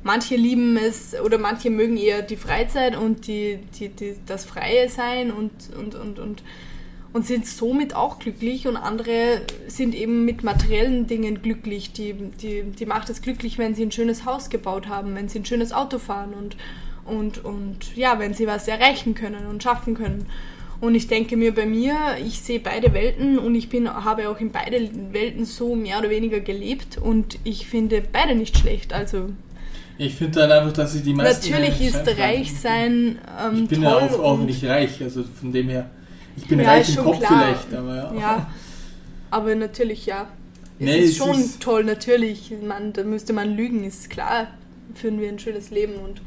Manche 0.01 0.35
lieben 0.35 0.75
es 0.75 1.19
oder 1.19 1.37
manche 1.37 1.69
mögen 1.69 1.97
eher 1.97 2.23
die 2.23 2.35
Freizeit 2.35 2.95
und 2.95 3.27
die, 3.27 3.59
die, 3.79 3.89
die, 3.89 4.15
das 4.25 4.43
Freie 4.43 4.89
sein 4.89 5.31
und, 5.31 5.51
und, 5.77 5.93
und, 5.95 6.19
und, 6.19 6.43
und 7.15 7.25
sind 7.25 7.47
somit 7.47 7.95
auch 7.95 8.19
glücklich 8.19 8.67
und 8.67 8.75
andere 8.75 9.39
sind 9.67 9.95
eben 9.95 10.25
mit 10.25 10.43
materiellen 10.43 11.07
Dingen 11.07 11.41
glücklich. 11.41 11.93
Die, 11.93 12.11
die, 12.13 12.63
die 12.63 12.85
macht 12.85 13.09
es 13.09 13.21
glücklich, 13.21 13.57
wenn 13.57 13.73
sie 13.73 13.83
ein 13.83 13.91
schönes 13.93 14.25
Haus 14.25 14.49
gebaut 14.49 14.89
haben, 14.89 15.15
wenn 15.15 15.29
sie 15.29 15.39
ein 15.39 15.45
schönes 15.45 15.71
Auto 15.71 15.97
fahren 15.97 16.33
und, 16.33 16.57
und, 17.05 17.45
und 17.45 17.95
ja, 17.95 18.19
wenn 18.19 18.33
sie 18.33 18.47
was 18.47 18.67
erreichen 18.67 19.15
können 19.15 19.45
und 19.45 19.63
schaffen 19.63 19.95
können. 19.95 20.25
Und 20.81 20.93
ich 20.93 21.07
denke 21.07 21.37
mir 21.37 21.55
bei 21.55 21.65
mir, 21.65 21.95
ich 22.21 22.41
sehe 22.41 22.59
beide 22.59 22.93
Welten 22.93 23.39
und 23.39 23.55
ich 23.55 23.69
bin, 23.69 23.89
habe 23.89 24.27
auch 24.27 24.41
in 24.41 24.51
beide 24.51 24.89
Welten 25.13 25.45
so 25.45 25.73
mehr 25.73 25.99
oder 25.99 26.09
weniger 26.09 26.41
gelebt 26.41 26.97
und 26.97 27.39
ich 27.45 27.65
finde 27.65 28.03
beide 28.11 28.35
nicht 28.35 28.57
schlecht. 28.57 28.91
Also 28.91 29.29
Ich 29.97 30.15
finde 30.15 30.41
halt 30.41 30.51
einfach, 30.51 30.73
dass 30.73 30.93
ich 30.93 31.03
die 31.03 31.13
meisten... 31.13 31.49
natürlich 31.49 31.79
ist 31.79 32.19
reich 32.19 32.59
sein 32.59 33.19
ähm, 33.41 33.63
Ich 33.63 33.69
bin 33.69 33.83
ja 33.83 33.95
auch, 33.95 34.37
nicht 34.39 34.65
reich, 34.65 35.01
also 35.01 35.23
von 35.23 35.53
dem 35.53 35.69
her. 35.69 35.89
Ich 36.37 36.47
bin 36.47 36.59
Ja, 36.59 36.69
reich 36.69 36.89
im 36.95 37.03
Kopf 37.03 37.19
klar. 37.19 37.55
vielleicht, 37.55 37.73
aber 37.73 37.95
ja. 37.95 38.13
Ja, 38.19 38.49
aber 39.31 39.55
natürlich, 39.55 40.05
ja. 40.05 40.27
Es 40.77 40.85
Nee, 40.85 40.97
ist 40.99 41.11
es 41.11 41.17
schon 41.17 41.39
ist- 41.39 41.61
toll, 41.61 41.83
natürlich. 41.85 42.53
Man, 42.65 42.91
da 42.93 43.03
müsste 43.03 43.31
man 43.33 43.55
lügen, 43.55 43.83
ist 43.83 44.09
klar. 44.09 44.47
Führen 44.93 45.19
wir 45.21 45.29
ein 45.29 45.39
schönes 45.39 45.69
Leben 45.71 45.95
und 45.95 46.21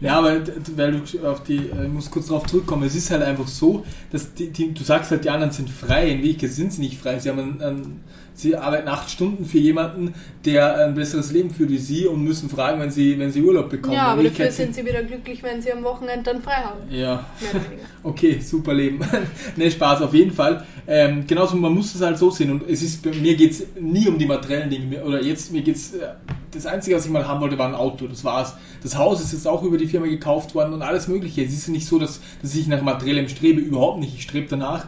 Ja, 0.00 0.22
weil, 0.22 0.44
weil 0.76 0.92
du 1.00 1.26
auf 1.26 1.42
die, 1.44 1.56
äh, 1.56 1.84
ich 1.86 1.92
muss 1.92 2.10
kurz 2.10 2.26
darauf 2.26 2.46
zurückkommen, 2.46 2.82
es 2.84 2.94
ist 2.94 3.10
halt 3.10 3.22
einfach 3.22 3.48
so, 3.48 3.84
dass 4.12 4.34
die, 4.34 4.50
die, 4.50 4.74
du 4.74 4.84
sagst 4.84 5.10
halt, 5.10 5.24
die 5.24 5.30
anderen 5.30 5.52
sind 5.52 5.70
frei, 5.70 6.10
in 6.10 6.18
Wirklichkeit 6.18 6.50
sind 6.50 6.72
sie 6.74 6.82
nicht 6.82 6.98
frei. 6.98 7.18
Sie, 7.18 7.30
haben 7.30 7.38
ein, 7.38 7.62
ein, 7.62 8.00
sie 8.36 8.54
arbeiten 8.54 8.86
acht 8.86 9.10
Stunden 9.10 9.46
für 9.46 9.58
jemanden, 9.58 10.14
der 10.44 10.86
ein 10.86 10.94
besseres 10.94 11.32
Leben 11.32 11.50
führt 11.50 11.70
wie 11.70 11.78
sie 11.78 12.06
und 12.06 12.22
müssen 12.22 12.48
fragen, 12.48 12.80
wenn 12.80 12.90
sie, 12.90 13.18
wenn 13.18 13.32
sie 13.32 13.42
Urlaub 13.42 13.70
bekommen. 13.70 13.94
ja, 13.94 14.08
aber 14.08 14.22
dafür 14.22 14.50
sind 14.50 14.74
sie 14.74 14.84
wieder 14.84 15.02
glücklich, 15.02 15.42
wenn 15.42 15.60
sie 15.60 15.72
am 15.72 15.82
Wochenende 15.82 16.22
dann 16.30 16.42
frei 16.42 16.62
haben. 16.62 16.80
Ja, 16.90 17.24
okay, 18.02 18.38
super 18.40 18.74
Leben. 18.74 19.00
ne, 19.56 19.70
Spaß, 19.70 20.02
auf 20.02 20.14
jeden 20.14 20.32
Fall. 20.32 20.64
Ähm, 20.86 21.26
genauso, 21.26 21.56
man 21.56 21.72
muss 21.72 21.94
es 21.94 22.00
halt 22.02 22.18
so 22.18 22.30
sehen 22.30 22.50
und 22.50 22.68
es 22.68 22.82
ist, 22.82 23.04
mir 23.04 23.34
geht 23.34 23.52
es 23.52 23.66
nie 23.80 24.06
um 24.06 24.18
die 24.18 24.26
materiellen 24.26 24.70
Dinge, 24.70 25.02
oder 25.02 25.22
jetzt, 25.22 25.50
mir 25.50 25.62
geht 25.62 25.76
es, 25.76 25.94
das 26.52 26.66
Einzige, 26.66 26.96
was 26.96 27.06
ich 27.06 27.10
mal 27.10 27.26
haben 27.26 27.40
wollte, 27.40 27.58
war 27.58 27.68
ein 27.68 27.74
Auto, 27.74 28.06
das 28.06 28.22
war's. 28.22 28.54
Das 28.82 28.96
Haus 28.96 29.22
ist 29.22 29.32
jetzt 29.32 29.48
auch 29.48 29.62
über 29.62 29.78
die 29.78 29.86
Firma 29.86 30.06
gekauft 30.06 30.54
worden 30.54 30.74
und 30.74 30.82
alles 30.82 31.08
mögliche. 31.08 31.42
Es 31.42 31.52
ist 31.52 31.68
nicht 31.68 31.86
so, 31.86 31.98
dass, 31.98 32.20
dass 32.42 32.54
ich 32.54 32.66
nach 32.66 32.82
materiellem 32.82 33.28
strebe, 33.28 33.60
überhaupt 33.60 33.98
nicht. 33.98 34.14
Ich 34.14 34.22
strebe 34.22 34.46
danach, 34.48 34.86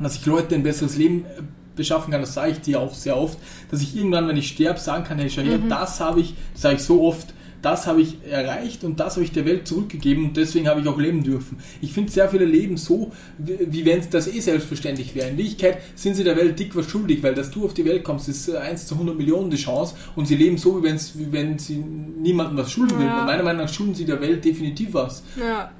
dass 0.00 0.16
ich 0.16 0.26
Leuten 0.26 0.54
ein 0.54 0.62
besseres 0.62 0.96
Leben 0.96 1.24
äh, 1.24 1.42
beschaffen 1.76 2.12
kann, 2.12 2.20
das 2.20 2.34
sage 2.34 2.52
ich 2.52 2.60
dir 2.60 2.80
auch 2.80 2.94
sehr 2.94 3.16
oft, 3.16 3.38
dass 3.70 3.82
ich 3.82 3.96
irgendwann, 3.96 4.28
wenn 4.28 4.36
ich 4.36 4.48
sterbe, 4.48 4.78
sagen 4.78 5.04
kann, 5.04 5.18
hey, 5.18 5.30
schau 5.30 5.42
her, 5.42 5.58
das 5.68 6.00
habe 6.00 6.20
ich, 6.20 6.34
sage 6.54 6.76
ich 6.76 6.82
so 6.82 7.02
oft, 7.02 7.34
das 7.64 7.86
habe 7.86 8.02
ich 8.02 8.18
erreicht 8.30 8.84
und 8.84 9.00
das 9.00 9.14
habe 9.14 9.24
ich 9.24 9.32
der 9.32 9.46
Welt 9.46 9.66
zurückgegeben 9.66 10.26
und 10.26 10.36
deswegen 10.36 10.68
habe 10.68 10.82
ich 10.82 10.86
auch 10.86 10.98
leben 10.98 11.24
dürfen. 11.24 11.58
Ich 11.80 11.92
finde 11.92 12.12
sehr 12.12 12.28
viele 12.28 12.44
leben 12.44 12.76
so, 12.76 13.12
wie, 13.38 13.86
wenn 13.86 14.00
es 14.00 14.10
das 14.10 14.28
eh 14.28 14.40
selbstverständlich 14.40 15.14
wäre. 15.14 15.30
In 15.30 15.38
Wirklichkeit 15.38 15.78
sind 15.94 16.14
sie 16.14 16.24
der 16.24 16.36
Welt 16.36 16.58
dick 16.58 16.76
was 16.76 16.90
schuldig, 16.90 17.22
weil 17.22 17.34
dass 17.34 17.50
du 17.50 17.64
auf 17.64 17.72
die 17.72 17.86
Welt 17.86 18.04
kommst, 18.04 18.28
ist 18.28 18.48
äh, 18.48 18.58
1 18.58 18.86
zu 18.86 18.96
100 18.96 19.16
Millionen 19.16 19.48
die 19.48 19.56
Chance 19.56 19.94
und 20.14 20.26
sie 20.26 20.36
leben 20.36 20.58
so, 20.58 20.78
wie, 20.78 20.86
wenn's, 20.86 21.18
wie 21.18 21.32
wenn 21.32 21.58
sie 21.58 21.76
niemandem 21.76 22.58
was 22.58 22.70
schulden 22.70 22.98
würden. 22.98 23.06
Ja. 23.06 23.20
Und 23.20 23.26
meiner 23.26 23.42
Meinung 23.42 23.62
nach 23.62 23.72
schulden 23.72 23.94
sie 23.94 24.04
der 24.04 24.20
Welt 24.20 24.44
definitiv 24.44 24.92
was. 24.92 25.22
Ja, 25.38 25.72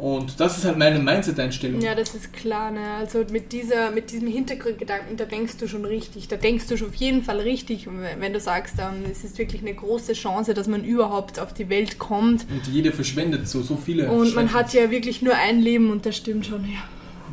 Und 0.00 0.40
das 0.40 0.56
ist 0.56 0.64
halt 0.64 0.78
meine 0.78 0.98
Mindset-Einstellung. 0.98 1.80
ja, 1.82 1.94
das 1.94 2.14
ist 2.14 2.32
klar. 2.32 2.70
Ne? 2.70 2.80
Also 2.98 3.22
mit, 3.30 3.52
dieser, 3.52 3.90
mit 3.90 4.10
diesem 4.10 4.28
Hintergrundgedanken, 4.28 5.16
da 5.18 5.26
denkst 5.26 5.58
du 5.58 5.68
schon 5.68 5.84
richtig. 5.84 6.26
Da 6.28 6.36
denkst 6.36 6.66
du 6.68 6.76
schon 6.78 6.88
auf 6.88 6.94
jeden 6.94 7.22
Fall 7.22 7.38
richtig, 7.40 7.86
wenn 8.18 8.32
du 8.32 8.40
sagst, 8.40 8.76
ähm, 8.78 9.04
es 9.10 9.24
ist 9.24 9.36
wirklich 9.38 9.60
eine 9.60 9.74
große 9.74 10.14
Chance, 10.14 10.54
dass 10.54 10.68
man 10.68 10.84
überhaupt 10.84 11.38
auf 11.38 11.52
die 11.52 11.68
Welt 11.68 11.98
kommt. 11.98 12.46
Und 12.50 12.66
jeder 12.72 12.92
verschwendet 12.92 13.46
so, 13.48 13.60
so 13.62 13.76
viele. 13.76 14.10
Und 14.10 14.34
man 14.34 14.52
hat 14.54 14.72
ja 14.72 14.90
wirklich 14.90 15.20
nur 15.20 15.34
ein 15.34 15.60
Leben 15.60 15.90
und 15.90 16.06
das 16.06 16.16
stimmt 16.16 16.46
schon, 16.46 16.64
ja. 16.64 16.78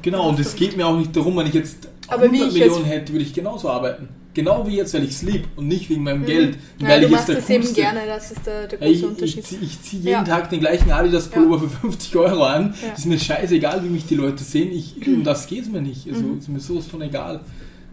Genau, 0.01 0.27
und 0.29 0.39
es 0.39 0.55
geht 0.55 0.75
mir 0.77 0.87
auch 0.87 0.97
nicht 0.97 1.15
darum, 1.15 1.37
wenn 1.37 1.47
ich 1.47 1.53
jetzt 1.53 1.87
Aber 2.07 2.23
wie 2.31 2.37
100 2.37 2.47
ich 2.49 2.53
jetzt- 2.55 2.65
Millionen 2.69 2.85
hätte, 2.85 3.13
würde 3.13 3.23
ich 3.23 3.33
genauso 3.33 3.69
arbeiten. 3.69 4.09
Genau 4.37 4.65
wie 4.65 4.77
jetzt, 4.77 4.93
weil 4.93 5.03
ich 5.03 5.09
es 5.11 5.21
lieb 5.23 5.43
und 5.57 5.67
nicht 5.67 5.89
wegen 5.89 6.03
meinem 6.03 6.21
Mhm. 6.21 6.25
Geld. 6.25 6.57
Ja, 6.79 6.87
weil 6.87 6.99
du 7.01 7.05
ich 7.07 7.11
machst 7.11 7.27
jetzt 7.27 7.39
es 7.39 7.45
der 7.47 7.55
eben 7.57 7.73
gerne, 7.73 7.99
das 8.07 8.31
ist 8.31 8.45
der, 8.47 8.67
der 8.67 8.79
Ja, 8.79 8.85
große 8.85 8.89
ich, 8.91 8.97
ich, 8.97 9.05
Unterschied. 9.05 9.43
zieh- 9.45 9.57
ich 9.61 9.81
ziehe 9.81 10.01
jeden 10.01 10.11
Ja. 10.13 10.23
Tag 10.23 10.49
den 10.49 10.59
gleichen 10.61 10.89
Adidas 10.91 11.27
Pullover 11.27 11.59
für 11.59 11.69
50 11.69 12.15
Euro 12.15 12.43
an. 12.43 12.73
Ja. 12.85 12.93
Ist 12.93 13.05
mir 13.05 13.19
scheißegal, 13.19 13.83
wie 13.83 13.89
mich 13.89 14.05
die 14.05 14.15
Leute 14.15 14.43
sehen. 14.43 14.71
Ich, 14.71 14.95
um 15.07 15.23
das 15.23 15.47
geht 15.47 15.63
es 15.63 15.69
mir 15.69 15.81
nicht. 15.81 16.07
Also 16.07 16.21
Mhm. 16.23 16.37
ist 16.39 16.47
mir 16.47 16.59
sowas 16.59 16.85
von 16.85 17.01
egal. 17.01 17.41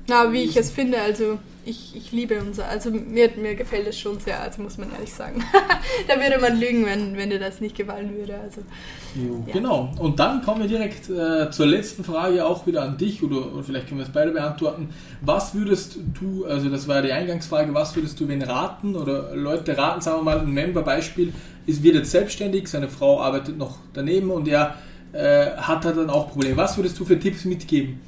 Na, 0.07 0.33
wie 0.33 0.43
ich 0.43 0.57
es 0.57 0.71
finde, 0.71 1.01
also 1.01 1.39
ich, 1.67 1.97
ich 1.97 2.13
liebe 2.13 2.39
unser, 2.41 2.69
also 2.69 2.91
mir, 2.91 3.31
mir 3.37 3.55
gefällt 3.55 3.87
es 3.87 3.99
schon 3.99 4.21
sehr, 4.21 4.41
also 4.41 4.61
muss 4.63 4.77
man 4.77 4.93
ehrlich 4.93 5.13
sagen. 5.13 5.43
da 6.09 6.17
würde 6.17 6.39
man 6.39 6.61
lügen, 6.61 6.85
wenn, 6.85 7.17
wenn 7.17 7.31
dir 7.31 7.39
das 7.39 7.61
nicht 7.61 7.77
gefallen 7.77 8.15
würde. 8.15 8.39
Also 8.39 8.61
Jo, 9.15 9.43
Ja. 9.47 9.53
Genau. 9.55 9.93
Und 9.99 10.19
dann 10.19 10.43
kommen 10.43 10.63
wir 10.63 10.69
direkt 10.69 11.09
äh, 11.09 11.51
zur 11.51 11.67
letzten 11.67 12.05
Frage 12.05 12.45
auch 12.45 12.67
wieder 12.67 12.83
an 12.83 12.99
dich 12.99 13.23
oder, 13.23 13.53
oder 13.53 13.63
vielleicht 13.63 13.89
können 13.89 14.01
wir 14.01 14.07
es 14.07 14.13
beide 14.13 14.33
beantworten. 14.33 14.91
Was 15.23 15.55
würdest 15.55 15.99
du, 16.21 16.45
also 16.45 16.69
das 16.69 16.87
war 16.89 16.97
ja 16.97 17.03
die 17.03 17.13
Eingangsfrage, 17.13 17.73
was 17.73 17.95
würdest 17.97 18.21
du 18.21 18.29
wen 18.29 18.43
raten 18.43 18.97
oder 18.97 19.35
Leute 19.35 19.77
raten, 19.79 20.01
sagen 20.01 20.19
wir 20.19 20.25
mal 20.25 20.41
ein 20.41 20.51
Member-Beispiel, 20.51 21.33
ist 21.67 21.83
wird 21.83 21.95
jetzt 21.95 22.11
selbstständig, 22.11 22.69
seine 22.69 22.89
Frau 22.89 23.21
arbeitet 23.21 23.57
noch 23.57 23.79
daneben 23.95 24.31
und 24.31 24.49
er 24.49 24.75
äh, 25.13 25.53
hat 25.57 25.85
dann 25.85 26.11
auch 26.11 26.31
Probleme. 26.31 26.57
Was 26.57 26.77
würdest 26.77 26.99
du 26.99 27.05
für 27.05 27.19
Tipps 27.19 27.45
mitgeben? 27.45 28.01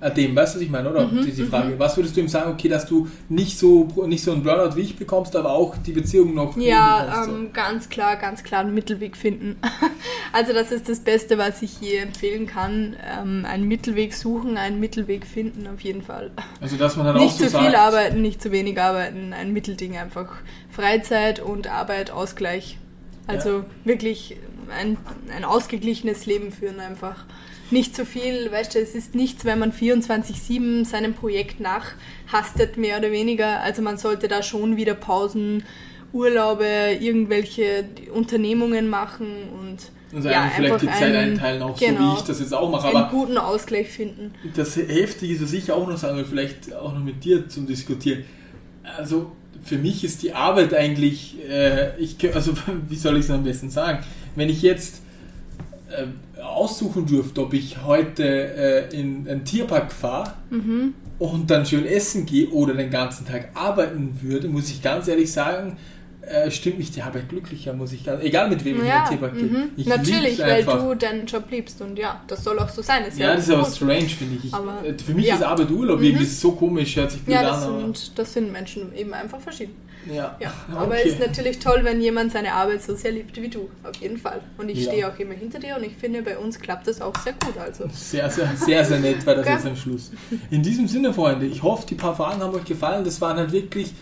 Äh, 0.00 0.10
Dem, 0.12 0.34
weißt 0.34 0.54
du, 0.54 0.58
was 0.58 0.64
ich 0.64 0.70
meine, 0.70 0.90
oder? 0.90 1.06
Mhm, 1.06 1.24
Diese 1.24 1.46
Frage. 1.46 1.78
Was 1.78 1.96
würdest 1.96 2.16
du 2.16 2.20
ihm 2.20 2.28
sagen, 2.28 2.52
okay, 2.52 2.68
dass 2.68 2.86
du 2.86 3.08
nicht 3.28 3.58
so, 3.58 3.86
nicht 4.06 4.24
so 4.24 4.32
einen 4.32 4.42
Burnout 4.42 4.76
wie 4.76 4.80
ich 4.80 4.96
bekommst, 4.96 5.36
aber 5.36 5.50
auch 5.50 5.76
die 5.76 5.92
Beziehung 5.92 6.34
noch 6.34 6.56
ja, 6.56 7.00
hinbekommst, 7.00 7.30
so? 7.30 7.36
ähm, 7.36 7.52
ganz 7.52 7.88
klar, 7.90 8.16
ganz 8.16 8.42
klar 8.42 8.62
einen 8.62 8.74
Mittelweg 8.74 9.16
finden. 9.16 9.56
also 10.32 10.54
das 10.54 10.72
ist 10.72 10.88
das 10.88 11.00
Beste, 11.00 11.36
was 11.36 11.60
ich 11.60 11.80
je 11.80 11.96
empfehlen 11.98 12.46
kann. 12.46 12.96
Ähm, 13.06 13.44
einen 13.44 13.68
Mittelweg 13.68 14.14
suchen, 14.14 14.56
einen 14.56 14.80
Mittelweg 14.80 15.26
finden 15.26 15.66
auf 15.66 15.80
jeden 15.80 16.02
Fall. 16.02 16.30
Also, 16.60 16.76
dass 16.76 16.96
man 16.96 17.04
dann 17.06 17.16
auch 17.16 17.20
Nicht 17.20 17.36
so 17.36 17.44
zu 17.44 17.50
sagt, 17.50 17.64
viel 17.66 17.74
arbeiten, 17.74 18.22
nicht 18.22 18.40
zu 18.42 18.52
wenig 18.52 18.80
arbeiten, 18.80 19.34
ein 19.34 19.52
Mittelding 19.52 19.98
einfach. 19.98 20.32
Freizeit 20.70 21.40
und 21.40 21.66
Arbeit, 21.66 22.10
Ausgleich. 22.10 22.78
Also 23.26 23.64
wirklich 23.84 24.36
ein, 24.70 24.96
ein 25.34 25.44
ausgeglichenes 25.44 26.26
Leben 26.26 26.52
führen 26.52 26.80
einfach. 26.80 27.24
Nicht 27.70 27.94
zu 27.94 28.04
viel, 28.04 28.50
weißt 28.50 28.74
du, 28.74 28.78
es 28.80 28.94
ist 28.96 29.14
nichts, 29.14 29.44
wenn 29.44 29.58
man 29.60 29.72
24-7 29.72 30.84
seinem 30.84 31.14
Projekt 31.14 31.60
nachhastet, 31.60 32.76
mehr 32.76 32.98
oder 32.98 33.12
weniger. 33.12 33.60
Also 33.60 33.80
man 33.82 33.96
sollte 33.96 34.26
da 34.28 34.42
schon 34.42 34.76
wieder 34.76 34.94
Pausen, 34.94 35.62
Urlaube, 36.12 36.66
irgendwelche 37.00 37.84
Unternehmungen 38.12 38.88
machen 38.90 39.28
und 39.60 39.76
Also 40.16 40.28
ja, 40.28 40.42
einfach 40.42 40.56
vielleicht 40.56 40.82
die 40.82 40.86
Zeit 40.86 41.02
einen- 41.02 41.32
einteilen, 41.34 41.62
auch 41.62 41.76
so 41.78 41.86
genau, 41.86 42.00
wie 42.14 42.18
ich 42.18 42.22
das 42.24 42.40
jetzt 42.40 42.52
auch 42.52 42.68
mache. 42.70 42.88
einen 42.88 42.96
Aber 42.96 43.10
guten 43.10 43.38
Ausgleich 43.38 43.88
finden. 43.88 44.34
das 44.56 44.76
Heftige 44.76 45.34
ist, 45.34 45.42
was 45.44 45.52
ich 45.52 45.70
auch 45.70 45.86
noch 45.86 45.96
sagen 45.96 46.16
will, 46.16 46.24
vielleicht 46.24 46.74
auch 46.74 46.92
noch 46.92 47.04
mit 47.04 47.22
dir 47.22 47.48
zum 47.48 47.66
Diskutieren. 47.68 48.24
Also 48.98 49.30
für 49.62 49.76
mich 49.78 50.02
ist 50.02 50.22
die 50.24 50.32
Arbeit 50.32 50.74
eigentlich, 50.74 51.36
äh, 51.48 51.96
ich, 52.00 52.16
also 52.34 52.54
wie 52.88 52.96
soll 52.96 53.16
ich 53.18 53.26
es 53.26 53.30
am 53.30 53.44
besten 53.44 53.70
sagen? 53.70 54.04
Wenn 54.36 54.48
ich 54.48 54.62
jetzt 54.62 55.00
äh, 55.90 56.42
aussuchen 56.42 57.06
dürfte, 57.06 57.42
ob 57.42 57.52
ich 57.54 57.82
heute 57.84 58.24
äh, 58.24 58.98
in 58.98 59.28
einen 59.28 59.44
Tierpark 59.44 59.92
fahre 59.92 60.34
Mhm. 60.50 60.94
und 61.18 61.50
dann 61.50 61.66
schön 61.66 61.84
essen 61.86 62.26
gehe 62.26 62.48
oder 62.48 62.74
den 62.74 62.90
ganzen 62.90 63.26
Tag 63.26 63.50
arbeiten 63.54 64.18
würde, 64.22 64.48
muss 64.48 64.70
ich 64.70 64.82
ganz 64.82 65.06
ehrlich 65.08 65.32
sagen, 65.32 65.76
äh, 66.22 66.50
stimmt 66.50 66.78
mich 66.78 66.90
die 66.90 67.02
Arbeit 67.02 67.28
glücklicher, 67.28 67.72
muss 67.72 67.92
ich 67.92 68.04
ganz, 68.04 68.22
egal 68.22 68.48
mit 68.50 68.64
wem 68.64 68.76
ich 68.76 68.82
in 68.82 68.86
Ja, 68.88 69.08
den 69.08 69.20
gehe. 69.20 69.42
mhm. 69.42 69.70
Ich 69.76 69.86
natürlich, 69.86 70.38
weil 70.38 70.50
einfach. 70.52 70.78
du 70.80 70.94
deinen 70.94 71.26
Job 71.26 71.44
liebst 71.50 71.80
und 71.80 71.98
ja, 71.98 72.20
das 72.26 72.44
soll 72.44 72.58
auch 72.58 72.68
so 72.68 72.82
sein. 72.82 73.04
Ist 73.06 73.18
Ja, 73.18 73.34
das 73.34 73.48
ist 73.48 73.50
aber 73.54 73.64
gut. 73.64 73.74
strange, 73.74 74.08
finde 74.08 74.36
ich. 74.36 74.44
ich 74.46 74.54
Aber- 74.54 74.84
äh, 74.84 74.94
für 75.02 75.14
mich 75.14 75.26
ja. 75.26 75.34
ist 75.36 75.42
Arbeit 75.42 75.70
Urlaub 75.70 75.98
Mhm. 75.98 76.04
irgendwie 76.04 76.24
so 76.26 76.52
komisch, 76.52 76.94
hört 76.96 77.10
sich 77.10 77.22
blöd 77.22 77.34
Ja, 77.34 77.40
an. 77.40 77.46
das 77.46 77.62
aber- 77.66 77.80
sind, 77.80 78.18
das 78.18 78.32
sind 78.32 78.52
Menschen 78.52 78.94
eben 78.94 79.12
einfach 79.14 79.40
verschieden. 79.40 79.74
ja. 80.12 80.36
Ja, 80.40 80.52
aber 80.74 80.86
Okay. 80.88 81.02
es 81.06 81.12
ist 81.14 81.20
natürlich 81.20 81.58
toll, 81.58 81.80
wenn 81.84 82.00
jemand 82.00 82.32
seine 82.32 82.52
Arbeit 82.52 82.82
so 82.82 82.94
sehr 82.94 83.12
liebt 83.12 83.40
wie 83.40 83.48
du, 83.48 83.68
auf 83.82 83.96
jeden 83.96 84.18
Fall. 84.18 84.40
Und 84.58 84.68
ich 84.68 84.84
Ja. 84.84 84.92
stehe 84.92 85.08
auch 85.08 85.18
immer 85.18 85.34
hinter 85.34 85.58
dir 85.58 85.76
und 85.76 85.84
ich 85.84 85.94
finde, 85.96 86.22
bei 86.22 86.36
uns 86.38 86.58
klappt 86.60 86.86
das 86.86 87.00
auch 87.00 87.14
sehr 87.18 87.32
gut. 87.32 87.56
Also. 87.58 87.84
Sehr, 87.92 88.28
sehr, 88.30 88.50
sehr, 88.56 88.84
sehr 88.84 88.98
nett 89.00 89.24
war 89.26 89.34
das 89.34 89.46
jetzt 89.48 89.66
am 89.66 89.76
Schluss. 89.76 90.10
In 90.50 90.62
diesem 90.62 90.86
Sinne, 90.86 91.12
Freunde, 91.14 91.46
ich 91.46 91.62
hoffe, 91.62 91.86
die 91.88 91.94
paar 91.94 92.14
Fragen 92.14 92.40
haben 92.42 92.54
euch 92.54 92.64
gefallen. 92.64 93.04
Das 93.04 93.20
waren 93.20 93.36
halt 93.38 93.52
wirklich, 93.52 93.92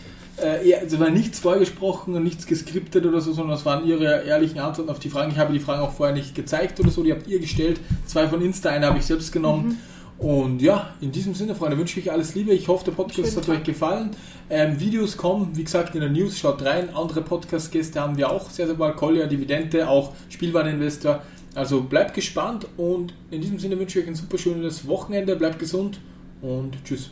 äh, 0.41 0.71
es 0.85 0.99
war 0.99 1.09
nichts 1.09 1.39
vorgesprochen 1.39 2.15
und 2.15 2.23
nichts 2.23 2.45
geskriptet 2.45 3.05
oder 3.05 3.21
so, 3.21 3.33
sondern 3.33 3.55
das 3.55 3.65
waren 3.65 3.85
ihre 3.85 4.23
ehrlichen 4.23 4.59
Antworten 4.59 4.89
auf 4.89 4.99
die 4.99 5.09
Fragen. 5.09 5.31
Ich 5.31 5.37
habe 5.37 5.53
die 5.53 5.59
Fragen 5.59 5.81
auch 5.81 5.93
vorher 5.93 6.15
nicht 6.15 6.35
gezeigt 6.35 6.79
oder 6.79 6.89
so, 6.89 7.03
die 7.03 7.11
habt 7.11 7.27
ihr 7.27 7.39
gestellt. 7.39 7.79
Zwei 8.05 8.27
von 8.27 8.41
Insta, 8.41 8.69
eine 8.69 8.87
habe 8.87 8.99
ich 8.99 9.05
selbst 9.05 9.31
genommen. 9.31 9.79
Und 10.19 10.61
ja, 10.61 10.93
in 10.99 11.13
diesem 11.13 11.33
Sinne, 11.33 11.55
Freunde, 11.55 11.77
wünsche 11.77 11.97
ich 11.97 12.07
euch 12.07 12.11
alles 12.11 12.35
Liebe. 12.35 12.51
Ich 12.51 12.67
hoffe, 12.67 12.83
der 12.83 12.91
Podcast 12.91 13.29
Schönen 13.29 13.37
hat 13.37 13.45
Tag. 13.45 13.55
euch 13.55 13.63
gefallen. 13.63 14.11
Ähm, 14.49 14.77
Videos 14.77 15.15
kommen, 15.15 15.51
wie 15.53 15.63
gesagt, 15.63 15.95
in 15.95 16.01
der 16.01 16.09
News. 16.09 16.37
Schaut 16.37 16.61
rein. 16.61 16.93
Andere 16.93 17.21
Podcast-Gäste 17.21 18.01
haben 18.01 18.17
wir 18.17 18.29
auch 18.29 18.49
sehr, 18.49 18.67
sehr 18.67 18.75
bald. 18.75 18.97
Collier, 18.97 19.27
Dividende, 19.27 19.87
auch 19.87 20.11
Spielwareninvestor. 20.27 21.21
Also 21.55 21.81
bleibt 21.81 22.13
gespannt 22.13 22.67
und 22.77 23.13
in 23.31 23.41
diesem 23.41 23.59
Sinne 23.59 23.79
wünsche 23.79 23.99
ich 23.99 24.05
euch 24.05 24.09
ein 24.09 24.15
super 24.15 24.37
schönes 24.37 24.87
Wochenende. 24.87 25.37
Bleibt 25.37 25.57
gesund 25.57 25.99
und 26.41 26.83
tschüss. 26.83 27.11